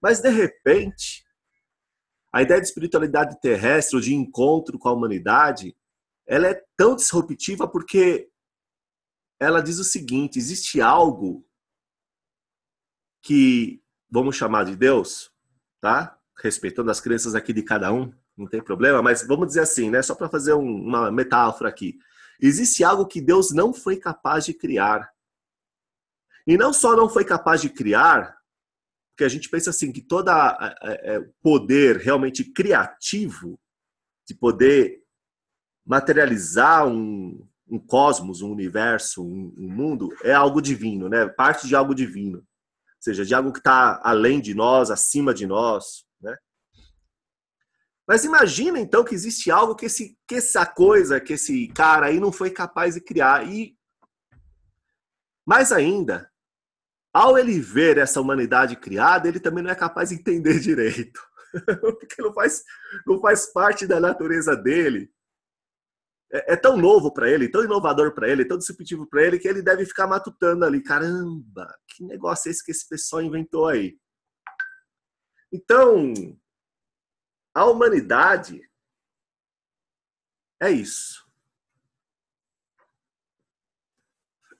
Mas 0.00 0.22
de 0.22 0.30
repente, 0.30 1.25
a 2.36 2.42
ideia 2.42 2.60
de 2.60 2.66
espiritualidade 2.66 3.40
terrestre 3.40 3.96
ou 3.96 4.02
de 4.02 4.14
encontro 4.14 4.78
com 4.78 4.90
a 4.90 4.92
humanidade, 4.92 5.74
ela 6.26 6.46
é 6.46 6.62
tão 6.76 6.94
disruptiva 6.94 7.66
porque 7.66 8.28
ela 9.40 9.62
diz 9.62 9.78
o 9.78 9.84
seguinte: 9.84 10.38
existe 10.38 10.78
algo 10.78 11.46
que 13.22 13.82
vamos 14.10 14.36
chamar 14.36 14.66
de 14.66 14.76
Deus, 14.76 15.32
tá? 15.80 16.18
Respeitando 16.38 16.90
as 16.90 17.00
crenças 17.00 17.34
aqui 17.34 17.54
de 17.54 17.62
cada 17.62 17.90
um, 17.90 18.12
não 18.36 18.46
tem 18.46 18.62
problema, 18.62 19.00
mas 19.00 19.26
vamos 19.26 19.46
dizer 19.46 19.60
assim, 19.60 19.88
né? 19.88 20.02
Só 20.02 20.14
para 20.14 20.28
fazer 20.28 20.52
um, 20.52 20.60
uma 20.60 21.10
metáfora 21.10 21.70
aqui. 21.70 21.98
Existe 22.38 22.84
algo 22.84 23.06
que 23.06 23.18
Deus 23.18 23.50
não 23.50 23.72
foi 23.72 23.96
capaz 23.96 24.44
de 24.44 24.52
criar. 24.52 25.10
E 26.46 26.58
não 26.58 26.70
só 26.70 26.94
não 26.94 27.08
foi 27.08 27.24
capaz 27.24 27.62
de 27.62 27.70
criar, 27.70 28.35
porque 29.16 29.24
a 29.24 29.30
gente 29.30 29.48
pensa 29.48 29.70
assim 29.70 29.90
que 29.90 30.02
todo 30.02 30.30
é, 30.30 31.20
poder 31.42 31.96
realmente 31.96 32.44
criativo 32.44 33.58
de 34.28 34.34
poder 34.34 35.02
materializar 35.86 36.86
um, 36.86 37.48
um 37.66 37.78
cosmos, 37.78 38.42
um 38.42 38.52
universo, 38.52 39.24
um, 39.24 39.54
um, 39.56 39.70
mundo 39.70 40.14
é 40.22 40.34
algo 40.34 40.60
divino, 40.60 41.08
né? 41.08 41.26
Parte 41.28 41.66
de 41.66 41.74
algo 41.74 41.94
divino, 41.94 42.40
ou 42.40 42.44
seja, 43.00 43.24
de 43.24 43.34
algo 43.34 43.52
que 43.52 43.58
está 43.60 43.98
além 44.04 44.38
de 44.38 44.52
nós, 44.52 44.90
acima 44.90 45.32
de 45.32 45.46
nós, 45.46 46.04
né? 46.20 46.36
Mas 48.06 48.22
imagina 48.22 48.78
então 48.78 49.02
que 49.02 49.14
existe 49.14 49.50
algo 49.50 49.74
que 49.74 49.86
esse 49.86 50.14
que 50.28 50.34
essa 50.34 50.66
coisa, 50.66 51.18
que 51.22 51.32
esse 51.32 51.68
cara 51.68 52.08
aí 52.08 52.20
não 52.20 52.30
foi 52.30 52.50
capaz 52.50 52.96
de 52.96 53.00
criar 53.00 53.50
e 53.50 53.74
mais 55.46 55.72
ainda, 55.72 56.30
ao 57.16 57.38
ele 57.38 57.58
ver 57.58 57.96
essa 57.96 58.20
humanidade 58.20 58.76
criada, 58.76 59.26
ele 59.26 59.40
também 59.40 59.64
não 59.64 59.70
é 59.70 59.74
capaz 59.74 60.10
de 60.10 60.16
entender 60.16 60.60
direito. 60.60 61.18
Porque 61.80 62.20
não 62.20 62.30
faz, 62.30 62.62
não 63.06 63.18
faz 63.18 63.50
parte 63.54 63.86
da 63.86 63.98
natureza 63.98 64.54
dele. 64.54 65.10
É, 66.30 66.52
é 66.52 66.56
tão 66.56 66.76
novo 66.76 67.10
para 67.10 67.30
ele, 67.30 67.48
tão 67.48 67.64
inovador 67.64 68.12
para 68.12 68.28
ele, 68.28 68.44
tão 68.44 68.58
disruptivo 68.58 69.06
para 69.06 69.22
ele, 69.22 69.38
que 69.38 69.48
ele 69.48 69.62
deve 69.62 69.86
ficar 69.86 70.06
matutando 70.06 70.62
ali. 70.66 70.82
Caramba, 70.82 71.74
que 71.88 72.04
negócio 72.04 72.50
é 72.50 72.50
esse 72.50 72.62
que 72.62 72.70
esse 72.70 72.86
pessoal 72.86 73.22
inventou 73.22 73.66
aí? 73.66 73.98
Então, 75.50 76.12
a 77.54 77.64
humanidade 77.64 78.60
é 80.60 80.70
isso. 80.70 81.26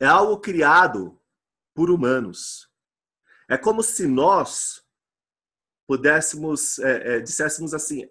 É 0.01 0.07
algo 0.07 0.41
criado 0.41 1.16
por 1.77 1.91
humanos. 1.91 2.71
É 3.49 3.59
como 3.59 3.83
se 3.83 4.07
nós 4.07 4.83
pudéssemos, 5.87 6.81
é, 6.81 7.17
é, 7.17 7.21
disséssemos 7.21 7.73
assim, 7.73 8.09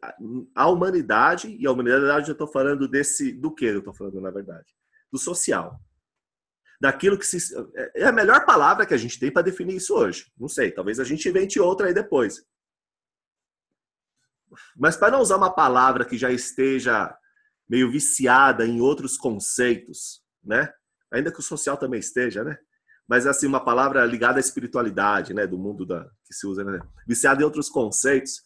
a 0.53 0.69
humanidade, 0.69 1.57
e 1.59 1.67
a 1.67 1.71
humanidade 1.71 2.29
eu 2.29 2.33
estou 2.33 2.47
falando 2.47 2.87
desse, 2.87 3.33
do 3.33 3.53
que 3.53 3.65
eu 3.65 3.79
estou 3.79 3.93
falando 3.93 4.21
na 4.21 4.31
verdade? 4.31 4.73
Do 5.11 5.17
social. 5.17 5.81
Daquilo 6.79 7.17
que 7.17 7.25
se. 7.25 7.53
É, 7.75 8.03
é 8.03 8.05
a 8.05 8.11
melhor 8.11 8.45
palavra 8.45 8.85
que 8.85 8.93
a 8.93 8.97
gente 8.97 9.19
tem 9.19 9.31
para 9.31 9.41
definir 9.41 9.75
isso 9.75 9.95
hoje. 9.95 10.31
Não 10.37 10.47
sei, 10.47 10.71
talvez 10.71 10.99
a 10.99 11.03
gente 11.03 11.27
invente 11.27 11.59
outra 11.59 11.87
aí 11.87 11.93
depois. 11.93 12.45
Mas 14.77 14.95
para 14.95 15.11
não 15.11 15.21
usar 15.21 15.37
uma 15.37 15.53
palavra 15.53 16.05
que 16.05 16.17
já 16.17 16.31
esteja 16.31 17.17
meio 17.67 17.91
viciada 17.91 18.65
em 18.65 18.79
outros 18.79 19.17
conceitos, 19.17 20.23
né? 20.43 20.71
Ainda 21.11 21.31
que 21.31 21.39
o 21.39 21.43
social 21.43 21.77
também 21.77 21.99
esteja, 21.99 22.43
né? 22.43 22.57
Mas 23.07 23.27
assim 23.27 23.47
uma 23.47 23.63
palavra 23.63 24.05
ligada 24.05 24.37
à 24.37 24.39
espiritualidade, 24.39 25.33
né, 25.33 25.45
do 25.45 25.57
mundo 25.57 25.85
da 25.85 26.09
que 26.25 26.33
se 26.33 26.47
usa, 26.47 26.63
né, 26.63 26.79
viciado 27.07 27.41
em 27.41 27.45
outros 27.45 27.69
conceitos, 27.69 28.41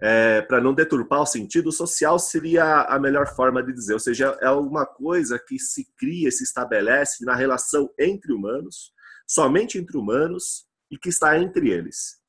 é, 0.00 0.42
para 0.42 0.60
não 0.60 0.74
deturpar 0.74 1.22
o 1.22 1.26
sentido, 1.26 1.72
social 1.72 2.18
seria 2.18 2.82
a 2.82 2.98
melhor 2.98 3.26
forma 3.34 3.62
de 3.62 3.72
dizer, 3.72 3.94
ou 3.94 4.00
seja, 4.00 4.36
é 4.42 4.46
alguma 4.46 4.84
coisa 4.84 5.38
que 5.38 5.58
se 5.58 5.86
cria, 5.96 6.30
se 6.30 6.44
estabelece 6.44 7.24
na 7.24 7.34
relação 7.34 7.88
entre 7.98 8.32
humanos, 8.32 8.92
somente 9.26 9.78
entre 9.78 9.96
humanos 9.96 10.66
e 10.90 10.98
que 10.98 11.08
está 11.08 11.38
entre 11.38 11.70
eles. 11.70 12.20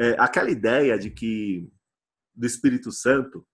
É, 0.00 0.16
aquela 0.18 0.50
ideia 0.50 0.98
de 0.98 1.10
que 1.10 1.70
do 2.34 2.46
Espírito 2.46 2.90
Santo 2.90 3.46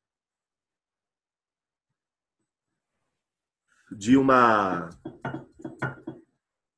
de 3.93 4.17
uma 4.17 4.89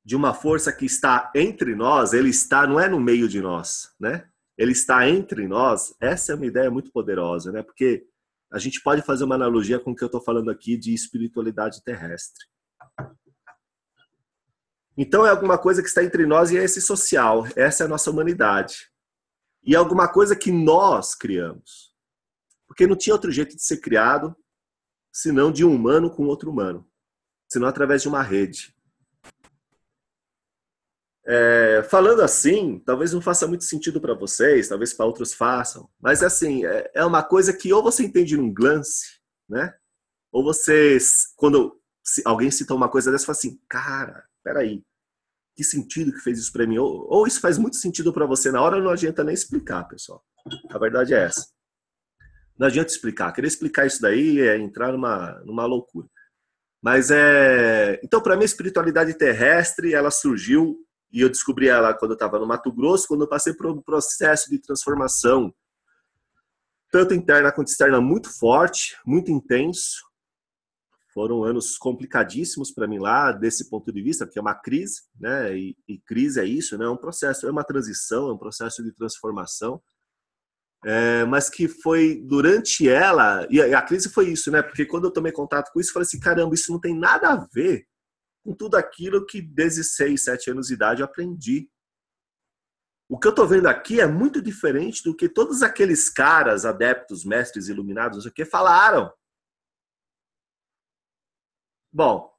de 0.03 0.15
uma 0.15 0.33
força 0.33 0.71
que 0.71 0.85
está 0.85 1.31
entre 1.33 1.75
nós, 1.75 2.13
ele 2.13 2.29
está, 2.29 2.67
não 2.67 2.79
é 2.79 2.89
no 2.89 2.99
meio 2.99 3.27
de 3.27 3.41
nós, 3.41 3.93
né? 3.99 4.27
Ele 4.57 4.73
está 4.73 5.07
entre 5.07 5.47
nós. 5.47 5.95
Essa 5.99 6.33
é 6.33 6.35
uma 6.35 6.45
ideia 6.45 6.69
muito 6.69 6.91
poderosa, 6.91 7.51
né? 7.51 7.63
Porque 7.63 8.05
a 8.51 8.59
gente 8.59 8.81
pode 8.81 9.01
fazer 9.01 9.23
uma 9.23 9.35
analogia 9.35 9.79
com 9.79 9.91
o 9.91 9.95
que 9.95 10.03
eu 10.03 10.07
estou 10.07 10.21
falando 10.21 10.51
aqui 10.51 10.77
de 10.77 10.93
espiritualidade 10.93 11.83
terrestre. 11.83 12.45
Então 14.95 15.25
é 15.25 15.29
alguma 15.29 15.57
coisa 15.57 15.81
que 15.81 15.87
está 15.87 16.03
entre 16.03 16.25
nós 16.25 16.51
e 16.51 16.57
é 16.57 16.63
esse 16.63 16.79
social, 16.81 17.47
essa 17.55 17.83
é 17.83 17.85
a 17.85 17.89
nossa 17.89 18.11
humanidade. 18.11 18.91
E 19.63 19.73
é 19.73 19.77
alguma 19.77 20.07
coisa 20.07 20.35
que 20.35 20.51
nós 20.51 21.15
criamos. 21.15 21.95
Porque 22.67 22.85
não 22.85 22.95
tinha 22.95 23.15
outro 23.15 23.31
jeito 23.31 23.55
de 23.55 23.63
ser 23.63 23.77
criado 23.77 24.35
senão 25.11 25.51
de 25.51 25.63
um 25.63 25.73
humano 25.73 26.11
com 26.11 26.25
outro 26.25 26.51
humano, 26.51 26.87
senão 27.47 27.67
através 27.67 28.01
de 28.01 28.07
uma 28.07 28.21
rede. 28.21 28.75
É, 31.25 31.83
falando 31.89 32.21
assim, 32.21 32.79
talvez 32.85 33.13
não 33.13 33.21
faça 33.21 33.47
muito 33.47 33.63
sentido 33.63 34.01
para 34.01 34.13
vocês, 34.13 34.67
talvez 34.67 34.93
para 34.93 35.05
outros 35.05 35.33
façam, 35.33 35.89
mas 36.01 36.21
assim, 36.21 36.65
é, 36.65 36.91
é, 36.93 37.05
uma 37.05 37.23
coisa 37.23 37.53
que 37.53 37.71
ou 37.71 37.81
você 37.81 38.03
entende 38.03 38.35
num 38.35 38.53
glance, 38.53 39.19
né? 39.47 39.73
Ou 40.33 40.43
você, 40.43 40.97
quando 41.37 41.79
alguém 42.25 42.51
cita 42.51 42.73
uma 42.73 42.89
coisa 42.89 43.09
dessa, 43.09 43.25
fala 43.25 43.37
assim, 43.37 43.57
cara, 43.69 44.25
peraí, 44.43 44.83
que 45.55 45.63
sentido 45.63 46.11
que 46.11 46.19
fez 46.19 46.39
isso 46.39 46.51
para 46.51 46.67
mim? 46.67 46.77
Ou, 46.77 47.07
ou, 47.09 47.27
isso 47.27 47.39
faz 47.39 47.57
muito 47.57 47.77
sentido 47.77 48.11
para 48.11 48.25
você 48.25 48.51
na 48.51 48.61
hora, 48.61 48.81
não 48.81 48.89
adianta 48.89 49.23
nem 49.23 49.33
explicar, 49.33 49.83
pessoal. 49.85 50.23
A 50.71 50.77
verdade 50.77 51.13
é 51.13 51.23
essa. 51.23 51.47
Não 52.57 52.67
adianta 52.67 52.91
explicar. 52.91 53.31
Querer 53.31 53.47
explicar 53.47 53.85
isso 53.85 54.01
daí 54.01 54.41
é 54.41 54.57
entrar 54.57 54.91
numa, 54.91 55.39
numa 55.45 55.65
loucura. 55.65 56.07
Mas 56.81 57.11
é. 57.11 57.99
Então, 58.03 58.21
para 58.21 58.35
mim, 58.35 58.41
a 58.41 58.45
espiritualidade 58.45 59.13
terrestre, 59.13 59.93
ela 59.93 60.11
surgiu 60.11 60.82
e 61.13 61.21
eu 61.21 61.29
descobri 61.29 61.67
ela 61.67 61.93
quando 61.93 62.11
eu 62.11 62.15
estava 62.15 62.39
no 62.39 62.47
Mato 62.47 62.71
Grosso, 62.71 63.07
quando 63.07 63.21
eu 63.21 63.27
passei 63.27 63.53
por 63.53 63.67
um 63.67 63.79
processo 63.79 64.49
de 64.49 64.57
transformação, 64.57 65.53
tanto 66.91 67.13
interna 67.13 67.51
quanto 67.51 67.67
externa, 67.67 68.01
muito 68.01 68.35
forte, 68.35 68.97
muito 69.05 69.31
intenso. 69.31 70.01
Foram 71.13 71.43
anos 71.43 71.77
complicadíssimos 71.77 72.71
para 72.71 72.87
mim 72.87 72.97
lá, 72.97 73.31
desse 73.31 73.69
ponto 73.69 73.93
de 73.93 74.01
vista, 74.01 74.25
porque 74.25 74.39
é 74.39 74.41
uma 74.41 74.55
crise, 74.55 75.03
né? 75.19 75.55
E, 75.55 75.77
e, 75.87 75.99
crise 75.99 76.39
é 76.39 76.45
isso, 76.45 76.75
né? 76.79 76.85
É 76.85 76.89
um 76.89 76.97
processo, 76.97 77.47
é 77.47 77.51
uma 77.51 77.63
transição, 77.63 78.29
é 78.29 78.33
um 78.33 78.37
processo 78.37 78.83
de 78.83 78.91
transformação. 78.91 79.79
É, 80.83 81.23
mas 81.25 81.47
que 81.47 81.67
foi 81.67 82.21
durante 82.25 82.89
ela, 82.89 83.47
e 83.51 83.61
a, 83.61 83.77
a 83.77 83.81
crise 83.83 84.09
foi 84.09 84.29
isso, 84.29 84.49
né? 84.49 84.63
Porque 84.63 84.85
quando 84.85 85.05
eu 85.05 85.11
tomei 85.11 85.31
contato 85.31 85.71
com 85.71 85.79
isso, 85.79 85.91
eu 85.91 85.93
falei 85.93 86.07
assim: 86.07 86.19
caramba, 86.19 86.55
isso 86.55 86.71
não 86.71 86.79
tem 86.79 86.97
nada 86.97 87.29
a 87.29 87.47
ver 87.53 87.87
com 88.43 88.53
tudo 88.53 88.75
aquilo 88.75 89.25
que 89.25 89.41
desde 89.41 89.83
6, 89.83 90.23
7 90.23 90.51
anos 90.51 90.67
de 90.67 90.73
idade 90.73 91.01
eu 91.01 91.05
aprendi. 91.05 91.69
O 93.09 93.17
que 93.17 93.27
eu 93.27 93.31
estou 93.31 93.47
vendo 93.47 93.67
aqui 93.67 93.99
é 93.99 94.07
muito 94.07 94.41
diferente 94.41 95.03
do 95.03 95.15
que 95.15 95.29
todos 95.29 95.61
aqueles 95.61 96.09
caras, 96.09 96.65
adeptos, 96.65 97.23
mestres, 97.23 97.67
iluminados, 97.67 98.25
o 98.25 98.31
que, 98.31 98.43
falaram. 98.43 99.11
Bom, 101.91 102.33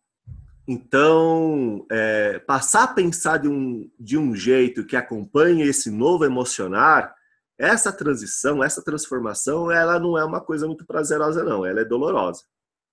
então, 0.67 1.87
é, 1.91 2.39
passar 2.41 2.85
a 2.85 2.93
pensar 2.93 3.39
de 3.39 3.49
um, 3.49 3.91
de 3.99 4.19
um 4.19 4.35
jeito 4.35 4.85
que 4.85 4.97
acompanhe 4.97 5.63
esse 5.63 5.91
novo 5.91 6.25
emocionar, 6.25 7.15
essa 7.59 7.93
transição, 7.93 8.65
essa 8.65 8.83
transformação, 8.83 9.71
ela 9.71 9.99
não 10.01 10.19
é 10.19 10.25
uma 10.25 10.41
coisa 10.41 10.67
muito 10.67 10.85
prazerosa, 10.85 11.45
não. 11.45 11.65
Ela 11.65 11.83
é 11.83 11.85
dolorosa. 11.85 12.43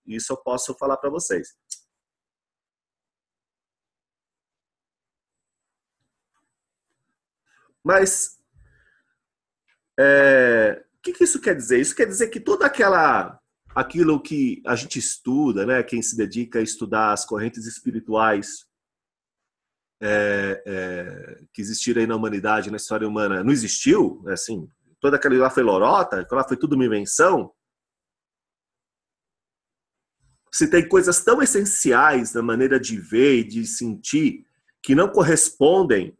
Isso 0.06 0.34
eu 0.34 0.38
posso 0.38 0.76
falar 0.76 0.97
para 0.97 1.10
vocês. 1.10 1.56
Mas 7.84 8.38
é, 10.00 10.84
o 10.98 11.02
que, 11.02 11.13
que 11.13 11.24
isso 11.24 11.41
quer 11.41 11.56
dizer? 11.56 11.80
Isso 11.80 11.96
quer 11.96 12.06
dizer 12.06 12.30
que 12.30 12.39
toda 12.39 12.65
aquela 12.65 13.39
aquilo 13.74 14.22
que 14.22 14.62
a 14.65 14.76
gente 14.76 15.00
estuda, 15.00 15.65
né, 15.65 15.82
quem 15.82 16.02
se 16.02 16.15
dedica 16.15 16.60
a 16.60 16.62
estudar 16.62 17.13
as 17.13 17.26
correntes 17.26 17.65
espirituais 17.65 18.65
é, 20.02 20.63
é, 20.65 21.44
que 21.54 21.62
existiram 21.62 22.02
aí 22.02 22.08
na 22.08 22.15
humanidade, 22.15 22.72
na 22.72 22.78
história 22.78 23.08
humana, 23.08 23.44
não 23.44 23.52
existiu, 23.52 24.24
é 24.28 24.34
assim, 24.34 24.70
toda 25.00 25.15
aquela 25.15 25.38
lá 25.38 25.50
foi 25.50 25.63
lorota, 25.63 26.22
aquela 26.22 26.44
foi 26.44 26.58
tudo 26.58 26.74
uma 26.74 26.86
invenção. 26.86 27.54
Se 30.52 30.70
tem 30.70 30.88
coisas 30.88 31.24
tão 31.24 31.41
essenciais 31.41 32.34
na 32.34 32.41
maneira 32.41 32.80
de 32.80 33.00
ver 33.00 33.39
e 33.39 33.44
de 33.44 33.65
sentir 33.65 34.46
que 34.84 34.94
não 34.94 35.08
correspondem 35.08 36.17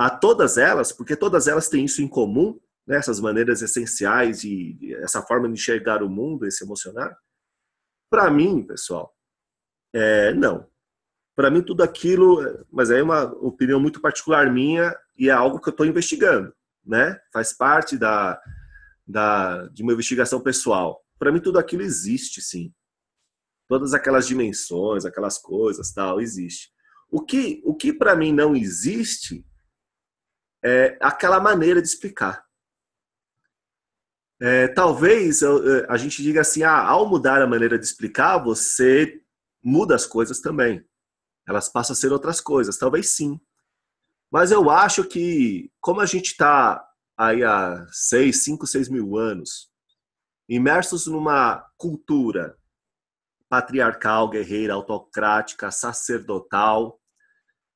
a 0.00 0.08
todas 0.08 0.56
elas, 0.56 0.92
porque 0.92 1.14
todas 1.14 1.46
elas 1.46 1.68
têm 1.68 1.84
isso 1.84 2.00
em 2.00 2.08
comum, 2.08 2.58
né, 2.86 2.96
essas 2.96 3.20
maneiras 3.20 3.60
essenciais 3.60 4.42
e 4.44 4.94
essa 4.94 5.20
forma 5.20 5.46
de 5.46 5.52
enxergar 5.52 6.02
o 6.02 6.08
mundo, 6.08 6.46
esse 6.46 6.64
emocionar. 6.64 7.14
Para 8.08 8.30
mim, 8.30 8.62
pessoal, 8.62 9.14
é, 9.94 10.32
não. 10.32 10.66
Para 11.36 11.50
mim, 11.50 11.60
tudo 11.60 11.82
aquilo, 11.82 12.64
mas 12.72 12.90
é 12.90 13.02
uma 13.02 13.24
opinião 13.44 13.78
muito 13.78 14.00
particular 14.00 14.50
minha 14.50 14.96
e 15.18 15.28
é 15.28 15.32
algo 15.32 15.60
que 15.60 15.68
eu 15.68 15.72
estou 15.72 15.84
investigando, 15.84 16.50
né? 16.82 17.20
Faz 17.30 17.52
parte 17.52 17.98
da, 17.98 18.40
da, 19.06 19.66
de 19.66 19.82
uma 19.82 19.92
investigação 19.92 20.40
pessoal. 20.40 21.04
Para 21.18 21.30
mim, 21.30 21.40
tudo 21.40 21.58
aquilo 21.58 21.82
existe, 21.82 22.40
sim. 22.40 22.72
Todas 23.68 23.92
aquelas 23.92 24.26
dimensões, 24.26 25.04
aquelas 25.04 25.36
coisas, 25.36 25.92
tal, 25.92 26.22
existe. 26.22 26.70
O 27.10 27.20
que, 27.20 27.60
o 27.66 27.74
que 27.74 27.92
para 27.92 28.16
mim 28.16 28.32
não 28.32 28.56
existe 28.56 29.44
é, 30.62 30.98
aquela 31.00 31.40
maneira 31.40 31.80
de 31.80 31.88
explicar. 31.88 32.44
É, 34.40 34.68
talvez 34.68 35.42
é, 35.42 35.46
a 35.88 35.96
gente 35.96 36.22
diga 36.22 36.40
assim, 36.40 36.62
ah, 36.62 36.80
ao 36.80 37.08
mudar 37.08 37.42
a 37.42 37.46
maneira 37.46 37.78
de 37.78 37.84
explicar, 37.84 38.38
você 38.38 39.20
muda 39.62 39.94
as 39.94 40.06
coisas 40.06 40.40
também. 40.40 40.84
Elas 41.46 41.68
passam 41.68 41.92
a 41.92 41.96
ser 41.96 42.12
outras 42.12 42.40
coisas, 42.40 42.78
talvez 42.78 43.10
sim. 43.10 43.38
Mas 44.30 44.50
eu 44.50 44.70
acho 44.70 45.04
que, 45.04 45.70
como 45.80 46.00
a 46.00 46.06
gente 46.06 46.30
está 46.30 46.86
aí 47.18 47.42
há 47.42 47.86
seis, 47.90 48.44
cinco, 48.44 48.66
seis 48.66 48.88
mil 48.88 49.16
anos, 49.16 49.68
imersos 50.48 51.06
numa 51.06 51.66
cultura 51.76 52.56
patriarcal, 53.48 54.28
guerreira, 54.28 54.74
autocrática, 54.74 55.70
sacerdotal, 55.72 56.99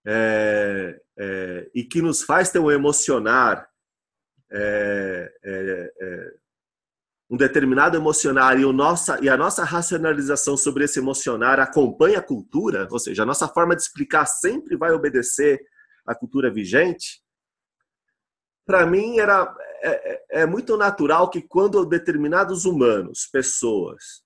é, 0.07 1.01
é, 1.19 1.71
e 1.75 1.85
que 1.85 2.03
nos 2.03 2.23
faz 2.23 2.51
ter 2.51 2.59
um 2.59 2.71
emocionar, 2.71 3.69
é, 4.51 5.33
é, 5.43 5.93
é, 6.01 6.35
um 7.31 7.37
determinado 7.37 7.97
emocionar 7.97 8.59
e, 8.59 8.65
o 8.65 8.73
nossa, 8.73 9.19
e 9.23 9.29
a 9.29 9.37
nossa 9.37 9.65
racionalização 9.65 10.57
sobre 10.57 10.85
esse 10.85 10.99
emocionar 10.99 11.59
acompanha 11.59 12.19
a 12.19 12.23
cultura, 12.23 12.87
ou 12.91 12.99
seja, 12.99 13.23
a 13.23 13.27
nossa 13.27 13.49
forma 13.49 13.75
de 13.75 13.83
explicar 13.83 14.27
sempre 14.27 14.77
vai 14.77 14.93
obedecer 14.93 15.61
à 16.07 16.15
cultura 16.15 16.51
vigente, 16.51 17.23
para 18.67 18.87
mim 18.87 19.19
era 19.19 19.55
é, 19.83 20.23
é, 20.43 20.47
muito 20.47 20.77
natural 20.77 21.31
que 21.31 21.43
quando 21.43 21.85
determinados 21.85 22.65
humanos, 22.65 23.29
pessoas, 23.31 24.24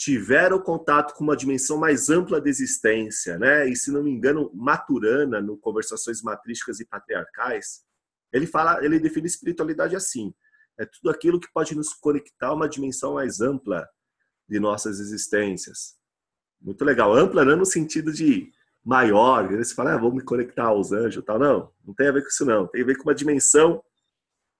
tiveram 0.00 0.58
contato 0.58 1.12
com 1.12 1.22
uma 1.22 1.36
dimensão 1.36 1.76
mais 1.76 2.08
ampla 2.08 2.40
da 2.40 2.48
existência, 2.48 3.38
né? 3.38 3.68
E 3.68 3.76
se 3.76 3.92
não 3.92 4.02
me 4.02 4.10
engano, 4.10 4.50
Maturana, 4.54 5.42
no 5.42 5.58
Conversações 5.58 6.22
Matrísticas 6.22 6.80
e 6.80 6.86
Patriarcais, 6.86 7.82
ele 8.32 8.46
fala, 8.46 8.82
ele 8.82 8.98
define 8.98 9.26
espiritualidade 9.26 9.94
assim: 9.94 10.32
é 10.78 10.86
tudo 10.86 11.10
aquilo 11.10 11.38
que 11.38 11.52
pode 11.52 11.76
nos 11.76 11.92
conectar 11.92 12.46
a 12.46 12.54
uma 12.54 12.66
dimensão 12.66 13.14
mais 13.14 13.42
ampla 13.42 13.86
de 14.48 14.58
nossas 14.58 15.00
existências. 15.00 15.96
Muito 16.58 16.82
legal, 16.82 17.12
ampla 17.12 17.44
não 17.44 17.58
no 17.58 17.66
sentido 17.66 18.10
de 18.10 18.50
maior, 18.82 19.48
você 19.48 19.74
fala, 19.74 19.92
ah, 19.92 19.98
vou 19.98 20.14
me 20.14 20.22
conectar 20.22 20.64
aos 20.64 20.92
anjos, 20.92 21.22
tal, 21.26 21.38
não, 21.38 21.70
não 21.86 21.92
tem 21.92 22.08
a 22.08 22.12
ver 22.12 22.22
com 22.22 22.28
isso 22.28 22.46
não, 22.46 22.66
tem 22.66 22.80
a 22.80 22.86
ver 22.86 22.96
com 22.96 23.02
uma 23.02 23.14
dimensão 23.14 23.84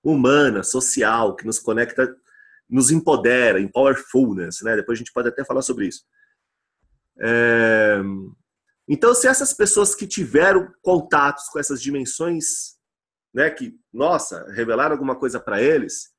humana, 0.03 0.61
social, 0.61 1.35
que 1.35 1.47
nos 1.47 1.57
conecta 1.57 2.15
nos 2.71 2.89
empodera, 2.89 3.59
em 3.59 3.67
powerfulness, 3.67 4.61
né? 4.61 4.77
Depois 4.77 4.97
a 4.97 4.99
gente 4.99 5.11
pode 5.11 5.27
até 5.27 5.43
falar 5.43 5.61
sobre 5.61 5.87
isso. 5.87 6.05
É... 7.21 7.99
Então, 8.87 9.13
se 9.13 9.27
essas 9.27 9.53
pessoas 9.53 9.93
que 9.93 10.07
tiveram 10.07 10.71
contatos 10.81 11.47
com 11.49 11.59
essas 11.59 11.81
dimensões, 11.81 12.77
né, 13.33 13.49
que, 13.49 13.77
nossa, 13.93 14.45
revelaram 14.51 14.93
alguma 14.93 15.15
coisa 15.15 15.39
para 15.39 15.61
eles, 15.61 16.09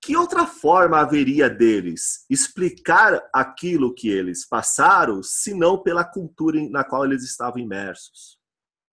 que 0.00 0.16
outra 0.16 0.46
forma 0.46 0.98
haveria 1.00 1.50
deles 1.50 2.24
explicar 2.30 3.28
aquilo 3.32 3.94
que 3.94 4.08
eles 4.08 4.46
passaram, 4.46 5.22
se 5.22 5.54
não 5.54 5.82
pela 5.82 6.04
cultura 6.04 6.60
na 6.70 6.84
qual 6.84 7.04
eles 7.04 7.24
estavam 7.24 7.58
imersos? 7.58 8.38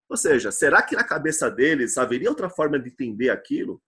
Ou 0.10 0.18
seja, 0.18 0.52
será 0.52 0.82
que 0.82 0.96
na 0.96 1.04
cabeça 1.04 1.50
deles 1.50 1.98
haveria 1.98 2.30
outra 2.30 2.50
forma 2.50 2.80
de 2.80 2.90
entender 2.90 3.30
aquilo? 3.30 3.82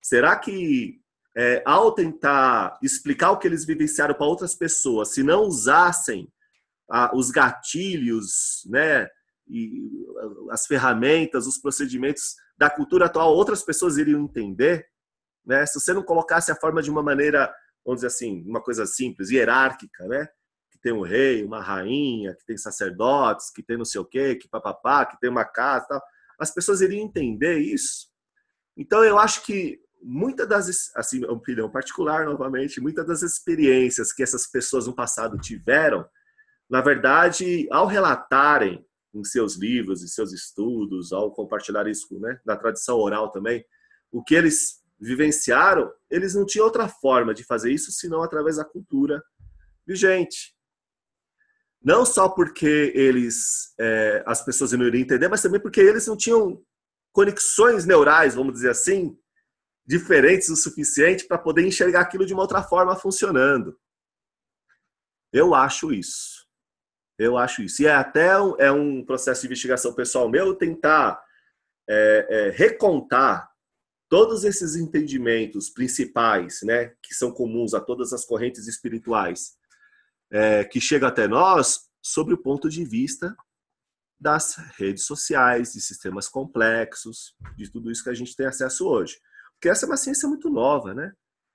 Será 0.00 0.36
que 0.36 1.00
é, 1.36 1.62
ao 1.66 1.92
tentar 1.92 2.78
explicar 2.82 3.32
o 3.32 3.38
que 3.38 3.46
eles 3.46 3.66
vivenciaram 3.66 4.14
para 4.14 4.26
outras 4.26 4.54
pessoas, 4.54 5.12
se 5.12 5.22
não 5.22 5.42
usassem 5.42 6.32
ah, 6.90 7.10
os 7.14 7.30
gatilhos, 7.30 8.62
né, 8.66 9.06
e 9.48 9.88
as 10.50 10.66
ferramentas, 10.66 11.46
os 11.46 11.58
procedimentos 11.58 12.34
da 12.58 12.70
cultura 12.70 13.06
atual, 13.06 13.34
outras 13.34 13.62
pessoas 13.62 13.98
iriam 13.98 14.22
entender, 14.22 14.86
né? 15.44 15.64
Se 15.66 15.78
você 15.78 15.92
não 15.92 16.02
colocasse 16.02 16.50
a 16.50 16.56
forma 16.56 16.82
de 16.82 16.90
uma 16.90 17.02
maneira, 17.02 17.54
vamos 17.84 17.98
dizer 17.98 18.08
assim, 18.08 18.42
uma 18.44 18.60
coisa 18.60 18.84
simples, 18.86 19.30
hierárquica, 19.30 20.08
né? 20.08 20.26
Que 20.72 20.80
tem 20.80 20.92
um 20.92 21.02
rei, 21.02 21.44
uma 21.44 21.62
rainha, 21.62 22.34
que 22.34 22.44
tem 22.44 22.56
sacerdotes, 22.56 23.50
que 23.52 23.62
tem 23.62 23.76
não 23.76 23.84
sei 23.84 24.00
o 24.00 24.04
quê, 24.04 24.34
que 24.34 24.48
papapá, 24.48 25.06
que 25.06 25.18
tem 25.20 25.30
uma 25.30 25.44
casa, 25.44 25.86
tal. 25.86 26.02
As 26.40 26.50
pessoas 26.52 26.80
iriam 26.80 27.04
entender 27.04 27.58
isso. 27.58 28.08
Então 28.76 29.04
eu 29.04 29.16
acho 29.16 29.44
que 29.44 29.80
muitas 30.02 30.48
das, 30.48 30.90
assim, 30.94 31.24
opinião 31.24 31.70
particular, 31.70 32.24
novamente, 32.24 32.80
muitas 32.80 33.06
das 33.06 33.22
experiências 33.22 34.12
que 34.12 34.22
essas 34.22 34.46
pessoas 34.46 34.86
no 34.86 34.94
passado 34.94 35.38
tiveram, 35.38 36.06
na 36.68 36.80
verdade, 36.80 37.66
ao 37.70 37.86
relatarem 37.86 38.84
em 39.14 39.24
seus 39.24 39.56
livros, 39.56 40.02
em 40.02 40.08
seus 40.08 40.32
estudos, 40.32 41.12
ao 41.12 41.32
compartilhar 41.32 41.86
isso 41.88 42.18
né, 42.20 42.38
na 42.44 42.56
tradição 42.56 42.98
oral 42.98 43.30
também, 43.30 43.64
o 44.12 44.22
que 44.22 44.34
eles 44.34 44.82
vivenciaram, 44.98 45.90
eles 46.10 46.34
não 46.34 46.46
tinham 46.46 46.64
outra 46.64 46.88
forma 46.88 47.34
de 47.34 47.44
fazer 47.44 47.72
isso 47.72 47.92
senão 47.92 48.22
através 48.22 48.56
da 48.56 48.64
cultura 48.64 49.22
vigente. 49.86 50.54
Não 51.82 52.04
só 52.04 52.28
porque 52.28 52.92
eles, 52.94 53.74
é, 53.78 54.22
as 54.26 54.44
pessoas 54.44 54.72
não 54.72 54.86
iriam 54.86 55.02
entender, 55.02 55.28
mas 55.28 55.42
também 55.42 55.60
porque 55.60 55.80
eles 55.80 56.06
não 56.06 56.16
tinham 56.16 56.60
conexões 57.12 57.86
neurais, 57.86 58.34
vamos 58.34 58.54
dizer 58.54 58.70
assim, 58.70 59.16
diferentes 59.86 60.48
o 60.48 60.56
suficiente 60.56 61.26
para 61.26 61.38
poder 61.38 61.66
enxergar 61.66 62.00
aquilo 62.00 62.26
de 62.26 62.32
uma 62.32 62.42
outra 62.42 62.62
forma 62.62 62.96
funcionando. 62.96 63.78
Eu 65.32 65.54
acho 65.54 65.92
isso. 65.92 66.46
Eu 67.18 67.38
acho 67.38 67.62
isso. 67.62 67.82
E 67.82 67.86
é 67.86 67.94
até 67.94 68.38
um, 68.40 68.56
é 68.58 68.70
um 68.70 69.04
processo 69.04 69.42
de 69.42 69.46
investigação 69.46 69.94
pessoal 69.94 70.28
meu 70.28 70.54
tentar 70.54 71.22
é, 71.88 72.26
é, 72.28 72.50
recontar 72.50 73.50
todos 74.08 74.44
esses 74.44 74.76
entendimentos 74.76 75.70
principais, 75.70 76.60
né, 76.62 76.94
que 77.02 77.14
são 77.14 77.32
comuns 77.32 77.74
a 77.74 77.80
todas 77.80 78.12
as 78.12 78.24
correntes 78.24 78.66
espirituais, 78.66 79.56
é, 80.30 80.64
que 80.64 80.80
chegam 80.80 81.08
até 81.08 81.26
nós 81.26 81.88
sobre 82.02 82.34
o 82.34 82.38
ponto 82.38 82.68
de 82.68 82.84
vista 82.84 83.36
das 84.18 84.56
redes 84.76 85.04
sociais, 85.04 85.72
de 85.72 85.80
sistemas 85.80 86.28
complexos, 86.28 87.34
de 87.56 87.70
tudo 87.70 87.90
isso 87.90 88.02
que 88.02 88.10
a 88.10 88.14
gente 88.14 88.34
tem 88.34 88.46
acesso 88.46 88.86
hoje. 88.86 89.18
Porque 89.56 89.68
essa 89.68 89.86
é 89.86 89.88
uma 89.88 89.96
ciência 89.96 90.28
muito 90.28 90.48
nova, 90.50 90.94
né? 90.94 91.12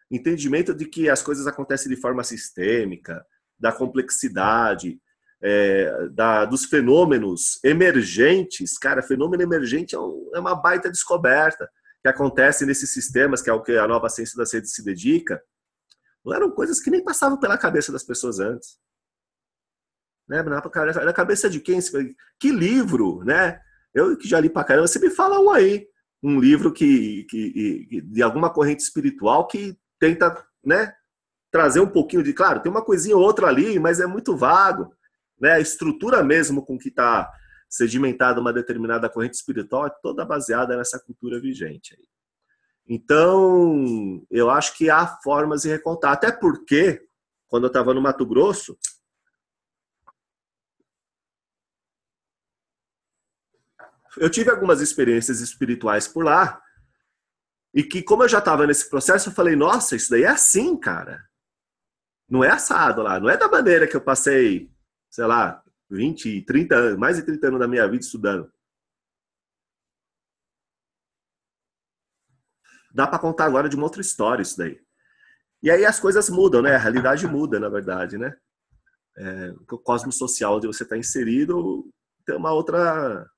Entendimento 0.10 0.74
de 0.74 0.86
que 0.86 1.10
as 1.10 1.22
coisas 1.22 1.48
acontecem 1.48 1.90
de 1.90 2.00
forma 2.00 2.24
sistêmica, 2.24 3.26
da 3.60 3.72
complexidade, 3.72 5.00
é, 5.42 6.10
da, 6.10 6.46
dos 6.46 6.66
fenômenos 6.66 7.60
emergentes. 7.64 8.78
Cara, 8.78 9.02
fenômeno 9.02 9.44
emergente 9.44 9.96
é, 9.96 10.00
um, 10.00 10.30
é 10.34 10.40
uma 10.40 10.56
baita 10.56 10.92
descoberta 10.92 11.70
que 12.02 12.08
acontece 12.08 12.66
nesses 12.66 12.92
sistemas, 12.92 13.42
que 13.42 13.50
é 13.50 13.54
o 13.54 13.62
que 13.62 13.78
a 13.78 13.88
nova 13.88 14.10
ciência 14.10 14.36
das 14.36 14.52
redes 14.52 14.74
se 14.74 14.84
dedica. 14.84 15.42
Não 16.26 16.34
eram 16.34 16.52
coisas 16.52 16.80
que 16.80 16.92
nem 16.92 17.04
passavam 17.04 17.40
pela 17.40 17.58
cabeça 17.58 17.92
das 17.92 18.04
pessoas 18.04 18.40
antes. 18.40 18.78
Né? 20.28 20.42
Na 20.44 21.14
cabeça 21.14 21.50
de 21.50 21.60
quem? 21.60 21.80
Que 22.40 22.52
livro, 22.52 23.24
né? 23.24 23.60
Eu 23.94 24.18
que 24.18 24.28
já 24.28 24.40
li 24.40 24.50
pra 24.50 24.64
caramba, 24.64 24.88
você 24.88 25.00
me 25.00 25.10
fala 25.10 25.40
um 25.40 25.52
aí. 25.52 25.88
Um 26.24 26.40
livro 26.40 26.72
que, 26.72 27.26
que, 27.26 27.86
que 27.90 28.02
de 28.02 28.22
alguma 28.22 28.50
corrente 28.50 28.84
espiritual 28.84 29.48
que 29.48 29.78
tenta, 30.00 30.46
né? 30.64 30.94
Trazer 31.52 31.80
um 31.80 31.90
pouquinho 31.90 32.24
de. 32.24 32.34
Claro, 32.34 32.62
tem 32.62 32.72
uma 32.72 32.84
coisinha 32.84 33.18
ou 33.18 33.24
outra 33.24 33.48
ali, 33.48 33.80
mas 33.80 34.00
é 34.00 34.06
muito 34.06 34.36
vago 34.38 34.94
né, 35.42 35.54
a 35.54 35.60
estrutura 35.60 36.24
mesmo 36.24 36.64
com 36.64 36.78
que 36.78 36.90
está 36.90 37.30
sedimentada 37.68 38.40
uma 38.40 38.54
determinada 38.54 39.10
corrente 39.10 39.34
espiritual 39.34 39.88
é 39.88 39.94
toda 40.04 40.24
baseada 40.24 40.78
nessa 40.78 41.00
cultura 41.00 41.42
vigente. 41.42 41.96
Aí. 41.98 42.06
Então, 42.88 44.24
eu 44.30 44.50
acho 44.52 44.78
que 44.78 44.90
há 44.90 45.08
formas 45.24 45.64
de 45.64 45.70
recontar. 45.70 46.12
Até 46.12 46.32
porque, 46.32 47.02
quando 47.48 47.64
eu 47.64 47.70
estava 47.70 47.94
no 47.94 48.02
Mato 48.02 48.26
Grosso, 48.26 48.78
eu 54.18 54.30
tive 54.30 54.50
algumas 54.50 54.82
experiências 54.82 55.40
espirituais 55.40 56.08
por 56.08 56.24
lá. 56.24 56.62
E 57.74 57.84
que, 57.84 58.04
como 58.04 58.24
eu 58.24 58.30
já 58.30 58.40
estava 58.40 58.68
nesse 58.68 58.90
processo, 58.90 59.30
eu 59.30 59.34
falei: 59.34 59.56
nossa, 59.56 59.96
isso 59.96 60.10
daí 60.10 60.24
é 60.24 60.28
assim, 60.28 60.78
cara. 60.78 61.24
Não 62.30 62.44
é 62.44 62.50
assado 62.50 63.02
lá. 63.02 63.20
Não 63.20 63.30
é 63.30 63.38
da 63.38 63.48
maneira 63.48 63.88
que 63.88 63.96
eu 63.96 64.02
passei 64.02 64.72
sei 65.12 65.26
lá, 65.26 65.62
20, 65.90 66.42
30 66.44 66.76
anos, 66.76 66.98
mais 66.98 67.18
de 67.18 67.24
30 67.24 67.48
anos 67.48 67.60
da 67.60 67.68
minha 67.68 67.88
vida 67.88 68.04
estudando. 68.04 68.52
Dá 72.94 73.06
para 73.06 73.20
contar 73.20 73.46
agora 73.46 73.70
de 73.70 73.76
uma 73.76 73.86
outra 73.86 74.02
história 74.02 74.42
isso 74.42 74.58
daí. 74.58 74.82
E 75.62 75.70
aí 75.70 75.86
as 75.86 76.00
coisas 76.00 76.30
mudam, 76.30 76.62
né? 76.62 76.76
A 76.76 76.80
realidade 76.80 77.28
muda, 77.28 77.60
na 77.60 77.70
verdade, 77.70 78.18
né? 78.18 78.36
É, 79.18 79.54
o 79.70 79.78
cosmos 79.78 80.18
social 80.18 80.56
onde 80.56 80.68
você 80.68 80.84
está 80.84 80.98
inserido 80.98 81.86
tem 82.26 82.36
uma 82.36 82.54
outra 82.54 83.30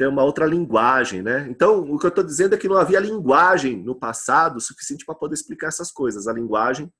tem 0.00 0.08
uma 0.08 0.24
outra 0.24 0.46
linguagem, 0.46 1.20
né? 1.20 1.46
Então, 1.50 1.82
o 1.82 1.98
que 1.98 2.06
eu 2.06 2.08
estou 2.08 2.24
dizendo 2.24 2.54
é 2.54 2.58
que 2.58 2.66
não 2.66 2.78
havia 2.78 2.98
linguagem 2.98 3.82
no 3.82 3.94
passado 3.94 4.58
suficiente 4.58 5.04
para 5.04 5.14
poder 5.14 5.34
explicar 5.34 5.66
essas 5.66 5.92
coisas. 5.92 6.26
A 6.26 6.32
linguagem 6.32 6.90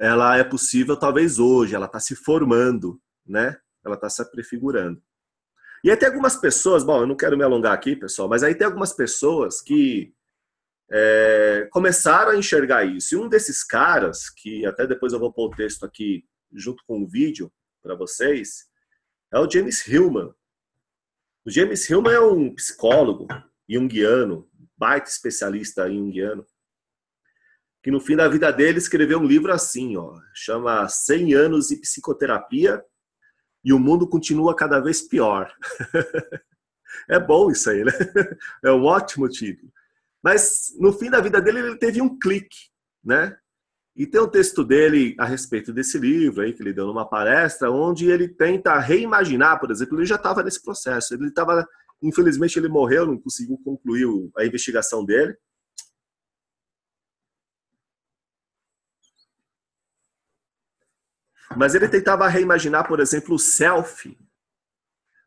ela 0.00 0.38
é 0.38 0.42
possível 0.42 0.96
talvez 0.96 1.38
hoje, 1.38 1.74
ela 1.74 1.84
está 1.84 2.00
se 2.00 2.16
formando, 2.16 2.98
né? 3.26 3.54
Ela 3.84 3.96
está 3.96 4.08
se 4.08 4.24
prefigurando. 4.30 5.02
E 5.84 5.90
aí 5.90 5.96
tem 5.98 6.08
algumas 6.08 6.36
pessoas, 6.36 6.82
bom, 6.82 7.02
eu 7.02 7.06
não 7.06 7.14
quero 7.14 7.36
me 7.36 7.44
alongar 7.44 7.74
aqui, 7.74 7.94
pessoal, 7.94 8.30
mas 8.30 8.42
aí 8.42 8.54
tem 8.54 8.66
algumas 8.66 8.94
pessoas 8.94 9.60
que 9.60 10.14
é, 10.90 11.68
começaram 11.70 12.30
a 12.30 12.36
enxergar 12.36 12.86
isso. 12.86 13.14
E 13.14 13.18
um 13.18 13.28
desses 13.28 13.62
caras, 13.62 14.30
que 14.30 14.64
até 14.64 14.86
depois 14.86 15.12
eu 15.12 15.18
vou 15.18 15.30
pôr 15.30 15.48
o 15.48 15.54
texto 15.54 15.84
aqui 15.84 16.24
junto 16.50 16.82
com 16.86 17.02
o 17.02 17.06
vídeo 17.06 17.52
para 17.82 17.94
vocês, 17.94 18.70
é 19.30 19.38
o 19.38 19.50
James 19.50 19.86
Hillman. 19.86 20.32
O 21.48 21.50
James 21.50 21.88
Hillman 21.88 22.12
é 22.12 22.20
um 22.20 22.54
psicólogo 22.54 23.26
junguiano, 23.66 24.46
baita 24.76 25.08
especialista 25.08 25.88
em 25.88 25.96
junguiano, 25.96 26.46
que 27.82 27.90
no 27.90 28.00
fim 28.00 28.16
da 28.16 28.28
vida 28.28 28.52
dele 28.52 28.76
escreveu 28.76 29.18
um 29.18 29.24
livro 29.24 29.50
assim, 29.50 29.96
ó, 29.96 30.14
chama 30.34 30.86
100 30.86 31.32
anos 31.32 31.68
de 31.68 31.76
psicoterapia 31.76 32.84
e 33.64 33.72
o 33.72 33.78
mundo 33.78 34.06
continua 34.06 34.54
cada 34.54 34.78
vez 34.78 35.00
pior. 35.00 35.50
é 37.08 37.18
bom 37.18 37.50
isso 37.50 37.70
aí, 37.70 37.82
né? 37.82 37.92
É 38.62 38.70
um 38.70 38.84
ótimo 38.84 39.26
título. 39.26 39.72
Mas 40.22 40.74
no 40.78 40.92
fim 40.92 41.08
da 41.08 41.18
vida 41.18 41.40
dele 41.40 41.60
ele 41.60 41.78
teve 41.78 42.02
um 42.02 42.18
clique, 42.18 42.58
né? 43.02 43.34
E 43.98 44.06
tem 44.06 44.20
um 44.20 44.28
texto 44.28 44.64
dele 44.64 45.16
a 45.18 45.24
respeito 45.24 45.72
desse 45.72 45.98
livro 45.98 46.40
aí 46.40 46.52
que 46.52 46.62
ele 46.62 46.72
deu 46.72 46.86
numa 46.86 47.04
palestra, 47.04 47.68
onde 47.68 48.08
ele 48.08 48.28
tenta 48.28 48.78
reimaginar, 48.78 49.58
por 49.58 49.72
exemplo, 49.72 49.98
ele 49.98 50.06
já 50.06 50.14
estava 50.14 50.40
nesse 50.40 50.62
processo. 50.62 51.14
Ele 51.14 51.26
estava, 51.26 51.66
infelizmente, 52.00 52.56
ele 52.56 52.68
morreu, 52.68 53.06
não 53.06 53.18
conseguiu 53.18 53.58
concluir 53.58 54.06
a 54.36 54.46
investigação 54.46 55.04
dele. 55.04 55.36
Mas 61.56 61.74
ele 61.74 61.88
tentava 61.88 62.28
reimaginar, 62.28 62.86
por 62.86 63.00
exemplo, 63.00 63.34
o 63.34 63.38
self. 63.38 64.16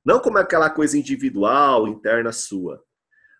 Não 0.05 0.21
como 0.21 0.37
aquela 0.37 0.69
coisa 0.69 0.97
individual, 0.97 1.89
interna 1.89 2.31
sua, 2.31 2.81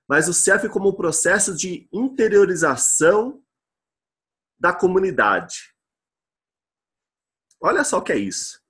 mas 0.06 0.28
o 0.28 0.34
self 0.34 0.68
como 0.68 0.90
um 0.90 0.94
processo 0.94 1.56
de 1.56 1.88
interiorização 1.90 3.41
da 4.62 4.72
comunidade. 4.72 5.74
Olha 7.60 7.84
só 7.84 7.98
o 7.98 8.04
que 8.04 8.12
é 8.12 8.18
isso. 8.18 8.62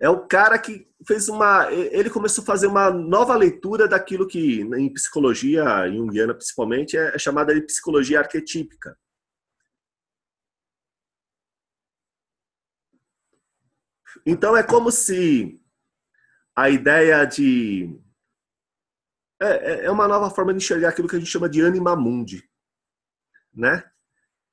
É 0.00 0.08
o 0.08 0.26
cara 0.26 0.58
que 0.58 0.90
fez 1.06 1.28
uma. 1.28 1.70
Ele 1.70 2.08
começou 2.08 2.42
a 2.42 2.46
fazer 2.46 2.66
uma 2.66 2.90
nova 2.90 3.36
leitura 3.36 3.86
daquilo 3.86 4.26
que, 4.26 4.62
em 4.62 4.92
psicologia 4.92 5.90
junguiana 5.90 6.34
principalmente, 6.34 6.96
é 6.96 7.18
chamada 7.18 7.54
de 7.54 7.60
psicologia 7.60 8.20
arquetípica. 8.20 8.98
Então 14.24 14.56
é 14.56 14.62
como 14.62 14.90
se 14.90 15.60
a 16.56 16.70
ideia 16.70 17.24
de. 17.26 18.00
É, 19.40 19.46
é, 19.46 19.84
é 19.84 19.90
uma 19.90 20.08
nova 20.08 20.30
forma 20.30 20.52
de 20.52 20.58
enxergar 20.58 20.88
aquilo 20.88 21.06
que 21.06 21.16
a 21.16 21.18
gente 21.18 21.30
chama 21.30 21.50
de 21.50 21.62
anima 21.62 21.94
mundi. 21.94 22.48
Né? 23.52 23.84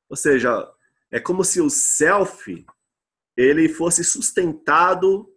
Ou 0.10 0.16
seja, 0.16 0.70
é 1.12 1.20
como 1.20 1.44
se 1.44 1.62
o 1.62 1.70
self 1.70 2.66
ele 3.38 3.68
fosse 3.68 4.04
sustentado 4.04 5.28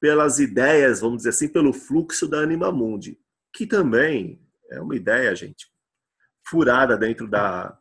pelas 0.00 0.38
ideias, 0.38 1.00
vamos 1.00 1.18
dizer 1.18 1.30
assim, 1.30 1.48
pelo 1.48 1.72
fluxo 1.72 2.26
da 2.26 2.38
anima 2.38 2.72
mundi, 2.72 3.18
que 3.54 3.66
também 3.66 4.40
é 4.70 4.80
uma 4.80 4.96
ideia, 4.96 5.34
gente, 5.34 5.66
furada 6.46 6.96
dentro 6.96 7.28
da, 7.28 7.76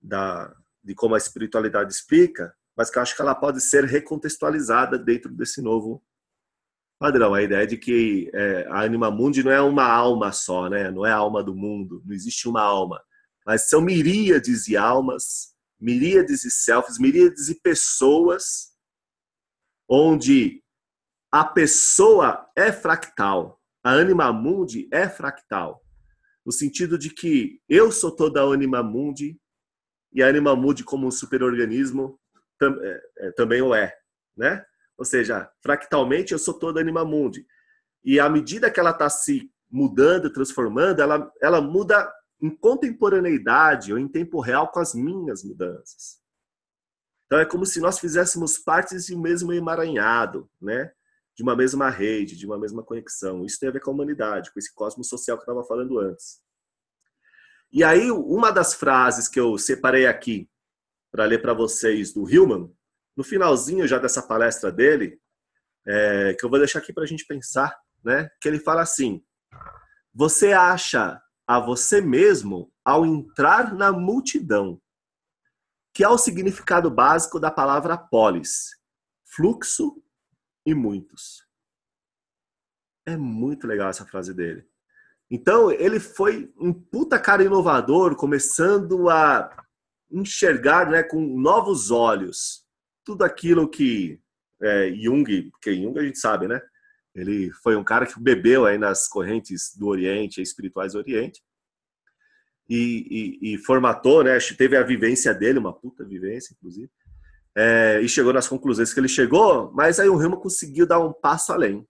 da 0.00 0.54
de 0.82 0.94
como 0.94 1.14
a 1.14 1.18
espiritualidade 1.18 1.92
explica, 1.92 2.54
mas 2.76 2.90
que 2.90 2.98
eu 2.98 3.02
acho 3.02 3.14
que 3.14 3.20
ela 3.20 3.34
pode 3.34 3.60
ser 3.60 3.84
recontextualizada 3.84 4.98
dentro 4.98 5.30
desse 5.30 5.60
novo 5.60 6.02
padrão. 6.98 7.34
A 7.34 7.42
ideia 7.42 7.66
de 7.66 7.76
que 7.76 8.30
é, 8.32 8.66
a 8.68 8.82
Anima 8.82 9.10
Mundi 9.10 9.42
não 9.42 9.52
é 9.52 9.60
uma 9.60 9.84
alma 9.84 10.32
só, 10.32 10.68
né? 10.68 10.90
não 10.90 11.04
é 11.04 11.12
a 11.12 11.16
alma 11.16 11.42
do 11.42 11.54
mundo, 11.54 12.02
não 12.06 12.14
existe 12.14 12.48
uma 12.48 12.62
alma, 12.62 13.02
mas 13.44 13.68
são 13.68 13.80
miríades 13.80 14.64
de 14.64 14.76
almas, 14.76 15.54
miríades 15.80 16.40
de 16.40 16.50
selfies, 16.50 16.98
miríades 16.98 17.46
de 17.46 17.54
pessoas, 17.54 18.72
onde 19.88 20.62
a 21.30 21.44
pessoa 21.44 22.46
é 22.56 22.72
fractal, 22.72 23.60
a 23.82 23.92
Anima 23.92 24.32
Mundi 24.32 24.88
é 24.92 25.08
fractal. 25.08 25.82
no 26.44 26.52
sentido 26.52 26.98
de 26.98 27.10
que 27.10 27.60
eu 27.68 27.92
sou 27.92 28.10
toda 28.10 28.40
a 28.40 28.44
anima 28.44 28.82
mundi 28.82 29.38
e 30.10 30.22
a 30.22 30.28
anima 30.28 30.56
mundi 30.56 30.82
como 30.82 31.06
um 31.06 31.10
superorganismo 31.10 32.18
tam, 32.58 32.74
é, 32.82 33.00
é, 33.18 33.30
também 33.32 33.60
o 33.60 33.74
é, 33.74 33.94
né? 34.34 34.64
Ou 34.96 35.04
seja, 35.04 35.50
fractalmente 35.62 36.32
eu 36.32 36.38
sou 36.38 36.54
toda 36.58 36.80
a 36.80 36.82
anima 36.82 37.04
mundi. 37.04 37.46
E 38.02 38.18
à 38.18 38.28
medida 38.30 38.70
que 38.70 38.80
ela 38.80 38.90
está 38.90 39.10
se 39.10 39.52
mudando, 39.70 40.32
transformando, 40.32 41.00
ela, 41.02 41.30
ela 41.42 41.60
muda 41.60 42.10
em 42.40 42.50
contemporaneidade 42.50 43.92
ou 43.92 43.98
em 43.98 44.08
tempo 44.08 44.40
real 44.40 44.70
com 44.70 44.80
as 44.80 44.94
minhas 44.94 45.42
mudanças. 45.42 46.18
Então 47.26 47.38
é 47.38 47.44
como 47.44 47.66
se 47.66 47.80
nós 47.80 47.98
fizéssemos 47.98 48.58
partes 48.58 49.06
de 49.06 49.14
um 49.14 49.20
mesmo 49.20 49.52
emaranhado, 49.52 50.50
né? 50.60 50.92
De 51.36 51.42
uma 51.42 51.54
mesma 51.54 51.90
rede, 51.90 52.36
de 52.36 52.46
uma 52.46 52.58
mesma 52.58 52.82
conexão. 52.82 53.44
Isso 53.44 53.58
tem 53.60 53.68
a 53.68 53.72
ver 53.72 53.80
com 53.80 53.90
a 53.90 53.94
humanidade, 53.94 54.52
com 54.52 54.58
esse 54.58 54.74
cosmos 54.74 55.08
social 55.08 55.36
que 55.36 55.42
eu 55.42 55.52
estava 55.52 55.66
falando 55.66 55.98
antes. 55.98 56.40
E 57.70 57.84
aí, 57.84 58.10
uma 58.10 58.50
das 58.50 58.74
frases 58.74 59.28
que 59.28 59.38
eu 59.38 59.58
separei 59.58 60.06
aqui 60.06 60.48
para 61.12 61.26
ler 61.26 61.42
para 61.42 61.52
vocês 61.52 62.12
do 62.12 62.28
Hillman, 62.28 62.74
no 63.14 63.22
finalzinho 63.22 63.86
já 63.86 63.98
dessa 63.98 64.22
palestra 64.22 64.72
dele, 64.72 65.20
é, 65.86 66.34
que 66.34 66.44
eu 66.44 66.48
vou 66.50 66.58
deixar 66.58 66.78
aqui 66.78 66.92
para 66.92 67.04
a 67.04 67.06
gente 67.06 67.26
pensar, 67.26 67.78
né? 68.02 68.30
Que 68.40 68.48
ele 68.48 68.58
fala 68.58 68.80
assim: 68.80 69.22
você 70.14 70.52
acha 70.52 71.20
a 71.48 71.58
você 71.58 72.02
mesmo 72.02 72.70
ao 72.84 73.06
entrar 73.06 73.74
na 73.74 73.90
multidão, 73.90 74.78
que 75.94 76.04
é 76.04 76.08
o 76.08 76.18
significado 76.18 76.90
básico 76.90 77.40
da 77.40 77.50
palavra 77.50 77.96
polis, 77.96 78.76
fluxo 79.34 80.02
e 80.66 80.74
muitos. 80.74 81.46
É 83.06 83.16
muito 83.16 83.66
legal 83.66 83.88
essa 83.88 84.04
frase 84.04 84.34
dele. 84.34 84.68
Então, 85.30 85.70
ele 85.70 85.98
foi 85.98 86.52
um 86.58 86.72
puta 86.72 87.18
cara 87.18 87.42
inovador, 87.42 88.14
começando 88.14 89.08
a 89.08 89.66
enxergar 90.10 90.90
né, 90.90 91.02
com 91.02 91.20
novos 91.20 91.90
olhos 91.90 92.66
tudo 93.04 93.24
aquilo 93.24 93.68
que 93.68 94.20
é, 94.60 94.92
Jung, 94.92 95.50
que 95.62 95.74
Jung 95.74 95.98
a 95.98 96.02
gente 96.02 96.18
sabe, 96.18 96.46
né? 96.46 96.60
Ele 97.14 97.50
foi 97.62 97.76
um 97.76 97.84
cara 97.84 98.06
que 98.06 98.20
bebeu 98.20 98.66
aí 98.66 98.78
nas 98.78 99.08
correntes 99.08 99.74
do 99.76 99.88
Oriente, 99.88 100.42
espirituais 100.42 100.92
do 100.92 100.98
Oriente, 100.98 101.42
e, 102.68 103.38
e, 103.42 103.54
e, 103.54 103.58
formatou, 103.58 104.22
né? 104.22 104.38
Teve 104.56 104.76
a 104.76 104.82
vivência 104.82 105.32
dele, 105.32 105.58
uma 105.58 105.72
puta 105.72 106.04
vivência, 106.04 106.52
inclusive, 106.52 106.90
é, 107.56 108.00
e 108.02 108.08
chegou 108.08 108.32
nas 108.32 108.46
conclusões 108.46 108.92
que 108.92 109.00
ele 109.00 109.08
chegou, 109.08 109.72
mas 109.72 109.98
aí 109.98 110.08
o 110.08 110.16
Remo 110.16 110.38
conseguiu 110.38 110.86
dar 110.86 111.00
um 111.00 111.12
passo 111.12 111.52
além. 111.52 111.86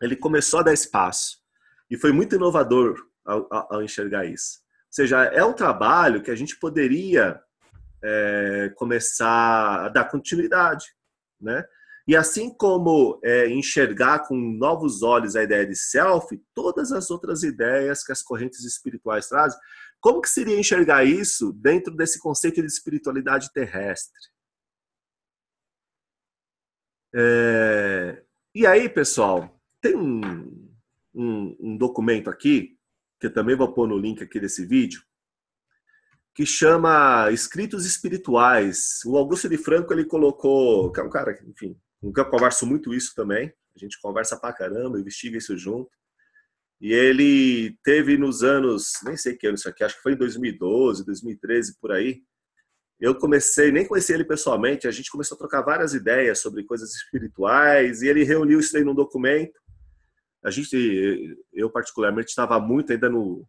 Ele 0.00 0.14
começou 0.14 0.60
a 0.60 0.62
dar 0.62 0.72
espaço 0.72 1.38
e 1.90 1.96
foi 1.96 2.12
muito 2.12 2.36
inovador 2.36 2.96
ao, 3.24 3.46
ao, 3.52 3.74
ao 3.74 3.82
enxergar 3.82 4.24
isso. 4.24 4.60
Ou 4.60 4.92
seja, 4.92 5.24
é 5.24 5.44
um 5.44 5.52
trabalho 5.52 6.22
que 6.22 6.30
a 6.30 6.34
gente 6.34 6.58
poderia 6.58 7.40
é, 8.02 8.72
começar 8.76 9.86
a 9.86 9.88
dar 9.88 10.04
continuidade, 10.04 10.86
né? 11.40 11.64
E 12.06 12.14
assim 12.14 12.54
como 12.54 13.18
é, 13.24 13.48
enxergar 13.48 14.28
com 14.28 14.36
novos 14.36 15.02
olhos 15.02 15.34
a 15.34 15.42
ideia 15.42 15.66
de 15.66 15.74
self, 15.74 16.40
todas 16.54 16.92
as 16.92 17.10
outras 17.10 17.42
ideias 17.42 18.04
que 18.04 18.12
as 18.12 18.22
correntes 18.22 18.64
espirituais 18.64 19.28
trazem, 19.28 19.58
como 20.00 20.20
que 20.20 20.28
seria 20.28 20.58
enxergar 20.58 21.04
isso 21.04 21.52
dentro 21.52 21.94
desse 21.96 22.20
conceito 22.20 22.60
de 22.60 22.68
espiritualidade 22.68 23.52
terrestre? 23.52 24.14
É... 27.12 28.22
E 28.54 28.64
aí, 28.66 28.88
pessoal, 28.88 29.60
tem 29.80 29.96
um, 29.96 30.70
um, 31.12 31.56
um 31.58 31.76
documento 31.76 32.30
aqui, 32.30 32.78
que 33.18 33.26
eu 33.26 33.32
também 33.32 33.56
vou 33.56 33.72
pôr 33.72 33.88
no 33.88 33.98
link 33.98 34.22
aqui 34.22 34.38
desse 34.38 34.64
vídeo, 34.64 35.02
que 36.34 36.46
chama 36.46 37.30
Escritos 37.32 37.84
Espirituais. 37.84 39.00
O 39.04 39.16
Augusto 39.16 39.48
de 39.48 39.58
Franco 39.58 39.92
ele 39.92 40.04
colocou, 40.04 40.92
que 40.92 41.00
é 41.00 41.02
um 41.02 41.10
cara, 41.10 41.36
enfim, 41.46 41.76
com 42.00 42.12
quem 42.12 42.24
eu 42.24 42.30
converso 42.30 42.66
muito 42.66 42.94
isso 42.94 43.12
também. 43.14 43.52
A 43.74 43.78
gente 43.78 44.00
conversa 44.00 44.38
pra 44.38 44.52
caramba, 44.52 44.98
investiga 44.98 45.36
isso 45.36 45.56
junto. 45.56 45.90
E 46.80 46.92
ele 46.92 47.76
teve 47.82 48.18
nos 48.18 48.42
anos, 48.42 48.92
nem 49.04 49.16
sei 49.16 49.34
que 49.34 49.46
ano 49.46 49.56
isso 49.56 49.68
aqui, 49.68 49.82
acho 49.82 49.96
que 49.96 50.02
foi 50.02 50.12
em 50.12 50.16
2012, 50.16 51.06
2013, 51.06 51.78
por 51.80 51.92
aí. 51.92 52.22
Eu 53.00 53.14
comecei, 53.14 53.70
nem 53.70 53.86
conheci 53.86 54.12
ele 54.12 54.24
pessoalmente, 54.24 54.86
a 54.86 54.90
gente 54.90 55.10
começou 55.10 55.36
a 55.36 55.38
trocar 55.38 55.62
várias 55.62 55.94
ideias 55.94 56.38
sobre 56.38 56.64
coisas 56.64 56.94
espirituais 56.94 58.02
e 58.02 58.08
ele 58.08 58.24
reuniu 58.24 58.60
isso 58.60 58.76
aí 58.76 58.84
num 58.84 58.94
documento. 58.94 59.58
A 60.44 60.50
gente, 60.50 61.36
eu 61.52 61.70
particularmente, 61.70 62.28
estava 62.28 62.58
muito 62.60 62.92
ainda 62.92 63.08
no, 63.08 63.46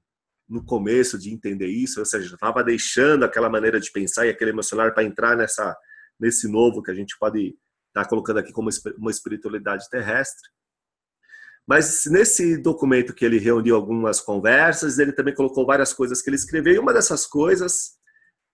no 0.49 0.63
começo 0.65 1.17
de 1.17 1.31
entender 1.31 1.67
isso, 1.67 1.99
ou 1.99 2.05
seja, 2.05 2.33
estava 2.33 2.63
deixando 2.63 3.23
aquela 3.23 3.49
maneira 3.49 3.79
de 3.79 3.91
pensar 3.91 4.25
e 4.25 4.29
aquele 4.29 4.51
emocional 4.51 4.91
para 4.93 5.03
entrar 5.03 5.35
nessa, 5.35 5.75
nesse 6.19 6.49
novo 6.49 6.81
que 6.81 6.91
a 6.91 6.95
gente 6.95 7.17
pode 7.19 7.55
está 7.97 8.09
colocando 8.09 8.37
aqui 8.39 8.51
como 8.51 8.69
uma 8.97 9.11
espiritualidade 9.11 9.89
terrestre. 9.89 10.49
Mas 11.67 12.05
nesse 12.05 12.57
documento 12.57 13.13
que 13.13 13.25
ele 13.25 13.37
reuniu 13.37 13.75
algumas 13.75 14.21
conversas, 14.21 14.99
ele 14.99 15.11
também 15.11 15.33
colocou 15.33 15.65
várias 15.65 15.93
coisas 15.93 16.21
que 16.21 16.29
ele 16.29 16.37
escreveu, 16.37 16.75
e 16.75 16.79
uma 16.79 16.93
dessas 16.93 17.25
coisas 17.25 17.97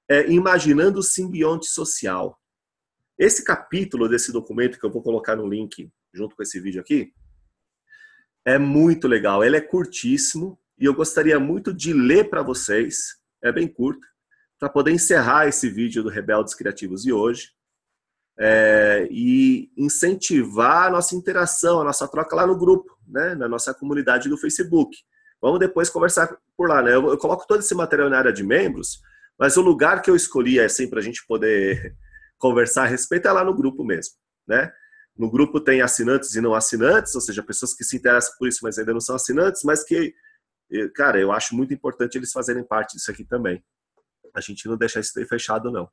é 0.09 0.31
Imaginando 0.31 0.99
o 0.99 1.03
Simbionte 1.03 1.67
Social. 1.67 2.39
Esse 3.17 3.43
capítulo 3.43 4.09
desse 4.09 4.31
documento, 4.31 4.79
que 4.79 4.85
eu 4.85 4.91
vou 4.91 5.03
colocar 5.03 5.35
no 5.35 5.47
link 5.47 5.91
junto 6.11 6.35
com 6.35 6.41
esse 6.41 6.59
vídeo 6.59 6.81
aqui, 6.81 7.13
é 8.45 8.57
muito 8.57 9.07
legal. 9.07 9.43
Ele 9.43 9.57
é 9.57 9.61
curtíssimo 9.61 10.59
e 10.77 10.85
eu 10.85 10.93
gostaria 10.93 11.39
muito 11.39 11.71
de 11.71 11.93
ler 11.93 12.29
para 12.29 12.41
vocês, 12.41 13.17
é 13.43 13.51
bem 13.51 13.67
curto, 13.67 14.05
para 14.59 14.69
poder 14.69 14.91
encerrar 14.91 15.47
esse 15.47 15.69
vídeo 15.69 16.01
do 16.01 16.09
Rebeldes 16.09 16.55
Criativos 16.55 17.03
de 17.03 17.13
hoje 17.13 17.51
é, 18.39 19.07
e 19.11 19.71
incentivar 19.77 20.87
a 20.87 20.89
nossa 20.89 21.15
interação, 21.15 21.81
a 21.81 21.83
nossa 21.83 22.07
troca 22.07 22.35
lá 22.35 22.47
no 22.47 22.57
grupo, 22.57 22.97
né, 23.07 23.35
na 23.35 23.47
nossa 23.47 23.73
comunidade 23.73 24.29
do 24.29 24.37
Facebook. 24.37 24.95
Vamos 25.41 25.59
depois 25.59 25.89
conversar 25.89 26.37
por 26.55 26.69
lá. 26.69 26.81
Né? 26.81 26.95
Eu, 26.95 27.09
eu 27.09 27.17
coloco 27.17 27.45
todo 27.47 27.59
esse 27.59 27.75
material 27.75 28.09
na 28.09 28.17
área 28.17 28.33
de 28.33 28.43
membros, 28.43 29.01
mas 29.37 29.57
o 29.57 29.61
lugar 29.61 30.01
que 30.01 30.09
eu 30.09 30.15
escolhi 30.15 30.59
assim, 30.59 30.89
para 30.89 30.99
a 30.99 31.03
gente 31.03 31.25
poder 31.27 31.95
conversar 32.39 32.83
a 32.83 32.87
respeito 32.87 33.27
é 33.27 33.31
lá 33.31 33.43
no 33.43 33.55
grupo 33.55 33.83
mesmo. 33.83 34.13
Né? 34.47 34.71
No 35.17 35.29
grupo 35.29 35.59
tem 35.59 35.81
assinantes 35.81 36.33
e 36.33 36.41
não 36.41 36.55
assinantes, 36.55 37.13
ou 37.13 37.21
seja, 37.21 37.43
pessoas 37.43 37.73
que 37.73 37.83
se 37.83 37.97
interessam 37.97 38.33
por 38.39 38.47
isso, 38.47 38.59
mas 38.63 38.79
ainda 38.79 38.93
não 38.93 38.99
são 38.99 39.15
assinantes, 39.15 39.63
mas 39.63 39.83
que, 39.83 40.13
cara, 40.95 41.19
eu 41.19 41.31
acho 41.31 41.55
muito 41.55 41.73
importante 41.73 42.17
eles 42.17 42.31
fazerem 42.31 42.63
parte 42.63 42.95
disso 42.97 43.11
aqui 43.11 43.23
também. 43.23 43.63
A 44.35 44.41
gente 44.41 44.67
não 44.67 44.75
deixar 44.75 45.01
isso 45.01 45.17
aí 45.19 45.25
fechado, 45.25 45.71
não. 45.71 45.87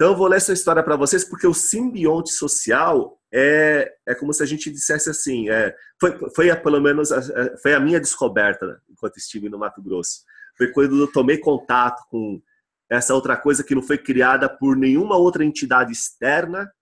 Então, 0.00 0.12
eu 0.12 0.16
vou 0.16 0.28
ler 0.28 0.38
essa 0.38 0.54
história 0.54 0.82
para 0.82 0.96
vocês 0.96 1.22
porque 1.22 1.46
o 1.46 1.52
simbionte 1.52 2.32
social 2.32 3.20
é, 3.30 3.86
é 4.08 4.14
como 4.14 4.32
se 4.32 4.42
a 4.42 4.46
gente 4.46 4.70
dissesse 4.70 5.10
assim, 5.10 5.50
é, 5.50 5.76
foi, 6.00 6.18
foi 6.34 6.50
a, 6.50 6.56
pelo 6.56 6.80
menos 6.80 7.12
a, 7.12 7.20
foi 7.58 7.74
a 7.74 7.80
minha 7.80 8.00
descoberta 8.00 8.66
né, 8.66 8.78
enquanto 8.88 9.18
estive 9.18 9.50
no 9.50 9.58
Mato 9.58 9.82
Grosso. 9.82 10.22
Foi 10.56 10.68
quando 10.72 10.98
eu 10.98 11.12
tomei 11.12 11.36
contato 11.36 12.02
com 12.08 12.40
essa 12.88 13.14
outra 13.14 13.36
coisa 13.36 13.62
que 13.62 13.74
não 13.74 13.82
foi 13.82 13.98
criada 13.98 14.48
por 14.48 14.74
nenhuma 14.74 15.18
outra 15.18 15.44
entidade 15.44 15.92
externa 15.92 16.72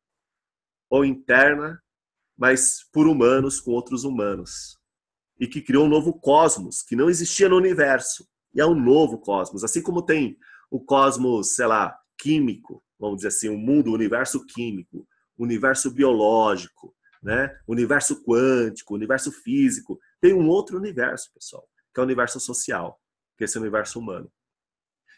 ou 0.88 1.04
interna, 1.04 1.82
mas 2.38 2.88
por 2.92 3.08
humanos 3.08 3.60
com 3.60 3.72
outros 3.72 4.04
humanos. 4.04 4.78
E 5.40 5.48
que 5.48 5.60
criou 5.60 5.86
um 5.86 5.90
novo 5.90 6.20
cosmos 6.20 6.82
que 6.82 6.94
não 6.94 7.10
existia 7.10 7.48
no 7.48 7.56
universo. 7.56 8.28
E 8.54 8.60
é 8.60 8.64
um 8.64 8.80
novo 8.80 9.18
cosmos. 9.18 9.64
Assim 9.64 9.82
como 9.82 10.06
tem 10.06 10.38
o 10.70 10.78
cosmos, 10.78 11.56
sei 11.56 11.66
lá, 11.66 11.98
químico, 12.16 12.80
vamos 12.98 13.16
dizer 13.16 13.28
assim, 13.28 13.48
o 13.48 13.54
um 13.54 13.58
mundo, 13.58 13.90
o 13.90 13.94
universo 13.94 14.44
químico, 14.46 15.06
o 15.36 15.44
universo 15.44 15.90
biológico, 15.90 16.94
né? 17.22 17.56
universo 17.66 18.22
quântico, 18.24 18.94
universo 18.94 19.30
físico. 19.30 19.98
Tem 20.20 20.32
um 20.32 20.48
outro 20.48 20.76
universo, 20.76 21.32
pessoal, 21.32 21.68
que 21.94 22.00
é 22.00 22.02
o 22.02 22.04
universo 22.04 22.40
social, 22.40 23.00
que 23.36 23.44
é 23.44 23.46
esse 23.46 23.58
universo 23.58 23.98
humano. 23.98 24.30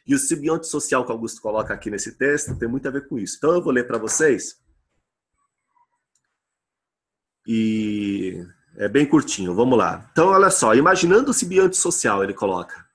E 0.06 0.14
o 0.14 0.18
simbionte 0.18 0.66
social 0.66 1.04
que 1.04 1.12
Augusto 1.12 1.40
coloca 1.40 1.72
aqui 1.72 1.90
nesse 1.90 2.16
texto 2.16 2.58
tem 2.58 2.68
muito 2.68 2.86
a 2.88 2.90
ver 2.90 3.06
com 3.06 3.18
isso. 3.18 3.36
Então 3.36 3.52
eu 3.52 3.62
vou 3.62 3.72
ler 3.72 3.86
para 3.86 3.98
vocês. 3.98 4.60
E 7.46 8.44
é 8.76 8.88
bem 8.88 9.06
curtinho, 9.06 9.54
vamos 9.54 9.76
lá. 9.76 10.08
Então, 10.12 10.28
olha 10.28 10.50
só, 10.50 10.74
imaginando 10.74 11.30
o 11.30 11.34
simbionte 11.34 11.76
social, 11.76 12.22
ele 12.22 12.34
coloca. 12.34 12.88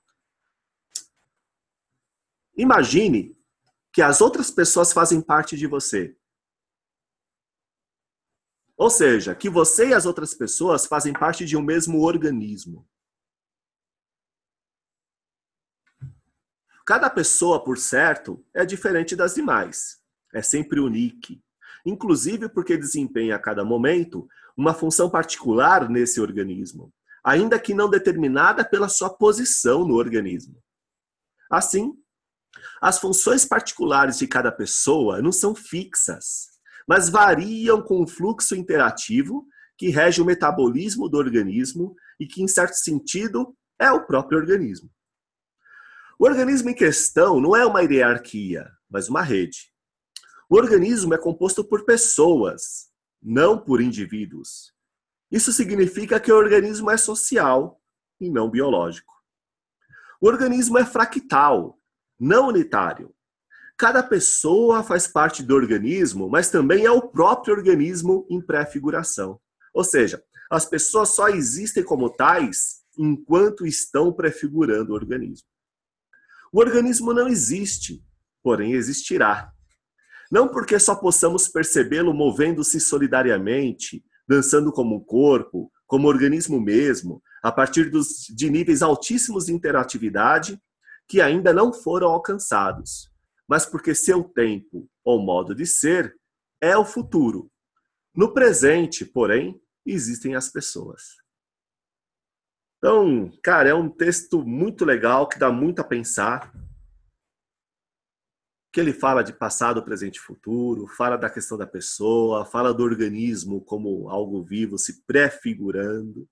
Imagine 2.58 3.35
que 3.96 4.02
as 4.02 4.20
outras 4.20 4.52
pessoas 4.52 4.92
fazem 4.92 5.22
parte 5.22 5.56
de 5.56 5.66
você. 5.66 6.18
Ou 8.76 8.90
seja, 8.90 9.34
que 9.34 9.50
você 9.50 9.88
e 9.88 9.94
as 9.94 10.06
outras 10.06 10.34
pessoas 10.34 10.86
fazem 10.86 11.14
parte 11.14 11.46
de 11.46 11.56
um 11.56 11.62
mesmo 11.62 12.02
organismo. 12.02 12.86
Cada 16.86 17.10
pessoa, 17.10 17.64
por 17.64 17.78
certo, 17.78 18.46
é 18.54 18.66
diferente 18.66 19.16
das 19.16 19.34
demais. 19.34 20.04
É 20.34 20.42
sempre 20.42 20.82
unique. 20.82 21.42
Inclusive 21.86 22.50
porque 22.50 22.78
desempenha 22.78 23.38
a 23.38 23.40
cada 23.40 23.64
momento 23.64 24.28
uma 24.58 24.74
função 24.74 25.10
particular 25.10 25.90
nesse 25.90 26.20
organismo. 26.20 26.94
ainda 27.24 27.58
que 27.58 27.74
não 27.74 27.90
determinada 27.90 28.64
pela 28.64 28.90
sua 28.90 29.10
posição 29.10 29.88
no 29.88 29.96
organismo. 29.96 30.62
Assim, 31.50 31.98
as 32.82 33.00
funções 33.00 33.46
particulares 33.46 34.18
de 34.18 34.28
cada 34.28 34.52
pessoa 34.52 35.22
não 35.22 35.32
são 35.32 35.56
fixas, 35.56 36.48
mas 36.88 37.10
variam 37.10 37.82
com 37.82 38.04
o 38.04 38.08
fluxo 38.08 38.56
interativo 38.56 39.46
que 39.78 39.90
rege 39.90 40.22
o 40.22 40.26
metabolismo 40.26 41.10
do 41.10 41.18
organismo 41.18 41.96
e 42.20 42.28
que, 42.28 42.42
em 42.42 42.48
certo 42.48 42.76
sentido, 42.76 43.56
é 43.80 43.92
o 43.92 44.06
próprio 44.06 44.38
organismo. 44.38 44.90
O 46.18 46.26
organismo 46.26 46.70
em 46.70 46.74
questão 46.74 47.42
não 47.42 47.56
é 47.56 47.66
uma 47.66 47.82
hierarquia, 47.82 48.70
mas 48.90 49.10
uma 49.10 49.22
rede. 49.22 49.74
O 50.50 50.56
organismo 50.56 51.14
é 51.14 51.18
composto 51.18 51.64
por 51.64 51.84
pessoas, 51.84 52.90
não 53.22 53.60
por 53.60 53.82
indivíduos. 53.82 54.74
Isso 55.30 55.52
significa 55.52 56.20
que 56.20 56.32
o 56.32 56.38
organismo 56.38 56.90
é 56.90 56.98
social 56.98 57.82
e 58.22 58.30
não 58.30 58.50
biológico. 58.50 59.14
O 60.22 60.28
organismo 60.28 60.78
é 60.78 60.86
fractal, 60.86 61.75
não 62.20 62.50
unitário. 62.50 63.14
Cada 63.78 64.02
pessoa 64.02 64.84
faz 64.84 65.06
parte 65.06 65.44
do 65.44 65.54
organismo, 65.54 66.30
mas 66.30 66.50
também 66.50 66.86
é 66.86 66.92
o 66.92 67.02
próprio 67.02 67.54
organismo 67.54 68.26
em 68.30 68.42
pré-figuração. 68.42 69.40
Ou 69.74 69.84
seja, 69.84 70.24
as 70.50 70.66
pessoas 70.66 71.10
só 71.10 71.28
existem 71.28 71.84
como 71.84 72.10
tais 72.10 72.84
enquanto 72.98 73.66
estão 73.66 74.14
prefigurando 74.14 74.94
o 74.94 74.96
organismo. 74.96 75.48
O 76.54 76.60
organismo 76.60 77.14
não 77.14 77.28
existe, 77.28 78.02
porém 78.42 78.72
existirá. 78.74 79.52
Não 80.32 80.48
porque 80.48 80.80
só 80.80 80.96
possamos 80.96 81.50
percebê-lo 81.50 82.14
movendo-se 82.14 82.80
solidariamente, 82.80 84.04
dançando 84.28 84.72
como 84.72 84.96
um 84.96 85.04
corpo, 85.04 85.70
como 85.86 86.08
organismo 86.08 86.60
mesmo, 86.60 87.22
a 87.44 87.52
partir 87.52 87.92
dos, 87.92 88.26
de 88.30 88.50
níveis 88.50 88.82
altíssimos 88.82 89.48
de 89.48 89.54
interatividade 89.54 90.60
que 91.08 91.22
ainda 91.22 91.54
não 91.54 91.72
foram 91.72 92.08
alcançados, 92.08 93.12
mas 93.48 93.66
porque 93.66 93.94
seu 93.94 94.24
tempo 94.24 94.90
ou 95.04 95.22
modo 95.22 95.54
de 95.54 95.66
ser 95.66 96.18
é 96.62 96.78
o 96.78 96.86
futuro. 96.86 97.52
No 98.16 98.34
presente, 98.34 99.06
porém, 99.06 99.62
existem 99.86 100.36
as 100.36 100.50
pessoas. 100.50 101.18
Então, 102.78 103.32
cara, 103.44 103.70
é 103.70 103.74
um 103.74 103.90
texto 103.90 104.46
muito 104.46 104.86
legal 104.86 105.28
que 105.28 105.40
dá 105.40 105.52
muito 105.52 105.80
a 105.80 105.84
pensar. 105.84 106.54
Que 108.72 108.80
ele 108.80 108.94
fala 108.94 109.24
de 109.24 109.34
passado, 109.34 109.84
presente 109.84 110.18
e 110.18 110.22
futuro, 110.22 110.88
fala 110.88 111.18
da 111.18 111.30
questão 111.30 111.58
da 111.58 111.66
pessoa, 111.66 112.46
fala 112.46 112.74
do 112.74 112.84
organismo 112.84 113.62
como 113.62 114.10
algo 114.10 114.44
vivo 114.44 114.78
se 114.78 115.04
prefigurando. 115.04 116.28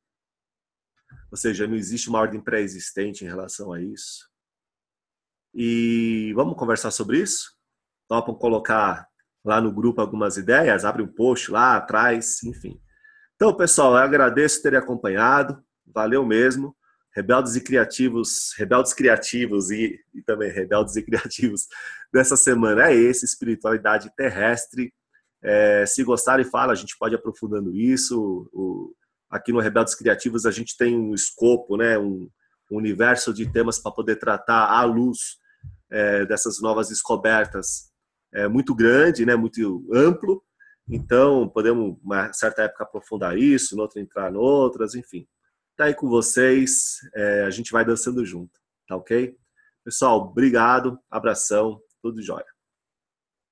Ou 1.32 1.38
seja, 1.38 1.68
não 1.68 1.76
existe 1.76 2.10
uma 2.10 2.20
ordem 2.20 2.42
pré-existente 2.42 3.24
em 3.24 3.28
relação 3.28 3.72
a 3.72 3.82
isso. 3.82 4.33
E 5.54 6.34
vamos 6.36 6.58
conversar 6.58 6.92
sobre 6.92 7.20
isso? 7.20 7.52
Topam 8.08 8.34
colocar 8.36 9.08
lá 9.46 9.60
no 9.62 9.72
grupo 9.72 10.02
algumas 10.02 10.38
ideias, 10.38 10.86
abre 10.86 11.04
um 11.04 11.08
post 11.08 11.52
lá 11.52 11.76
atrás, 11.76 12.42
enfim. 12.44 12.80
Então, 13.36 13.54
pessoal, 13.54 13.92
eu 13.92 13.98
agradeço 13.98 14.62
ter 14.62 14.76
acompanhado 14.76 15.62
valeu 15.94 16.26
mesmo. 16.26 16.76
Rebeldes 17.16 17.56
e 17.56 17.62
Criativos, 17.62 18.54
Rebeldes 18.58 18.94
Criativos 18.94 19.70
e, 19.70 20.00
e 20.16 20.22
também 20.24 20.52
Rebeldes 20.52 20.96
e 20.96 21.04
Criativos 21.04 21.68
dessa 22.12 22.36
semana 22.36 22.90
é 22.90 22.96
esse, 22.96 23.26
espiritualidade 23.26 24.12
terrestre. 24.16 24.92
É, 25.44 25.86
se 25.86 26.04
gostarem, 26.04 26.46
fala, 26.46 26.72
a 26.72 26.76
gente 26.76 26.98
pode 26.98 27.14
aprofundando 27.14 27.76
isso. 27.76 28.50
O, 28.52 28.96
aqui 29.30 29.52
no 29.52 29.60
Rebeldes 29.60 29.94
Criativos 29.94 30.46
a 30.46 30.52
gente 30.52 30.76
tem 30.76 30.98
um 30.98 31.14
escopo, 31.14 31.78
né, 31.78 32.00
um, 32.00 32.28
um 32.72 32.78
universo 32.78 33.32
de 33.32 33.46
temas 33.52 33.78
para 33.78 33.92
poder 33.92 34.16
tratar 34.16 34.66
à 34.66 34.84
luz 34.84 35.38
é, 35.94 36.26
dessas 36.26 36.60
novas 36.62 36.90
descobertas 36.90 37.92
é 38.34 38.48
muito 38.48 38.76
grande, 38.76 39.26
né, 39.26 39.36
muito 39.36 39.88
amplo. 39.94 40.44
Então, 40.90 41.48
podemos, 41.48 41.98
uma 42.04 42.34
certa 42.34 42.64
época, 42.64 42.84
aprofundar 42.84 43.38
isso, 43.38 43.78
noutra 43.78 44.02
entrar 44.02 44.34
em 44.34 44.36
outras, 44.36 44.96
enfim 44.96 45.26
tá 45.76 45.86
aí 45.86 45.94
com 45.94 46.08
vocês. 46.08 47.00
É, 47.14 47.44
a 47.44 47.50
gente 47.50 47.72
vai 47.72 47.86
dançando 47.86 48.26
junto, 48.26 48.60
tá 48.88 48.96
ok? 48.96 49.36
Pessoal, 49.84 50.22
obrigado, 50.22 51.00
abração, 51.10 51.82
tudo 52.02 52.22
jóia. 52.22 52.53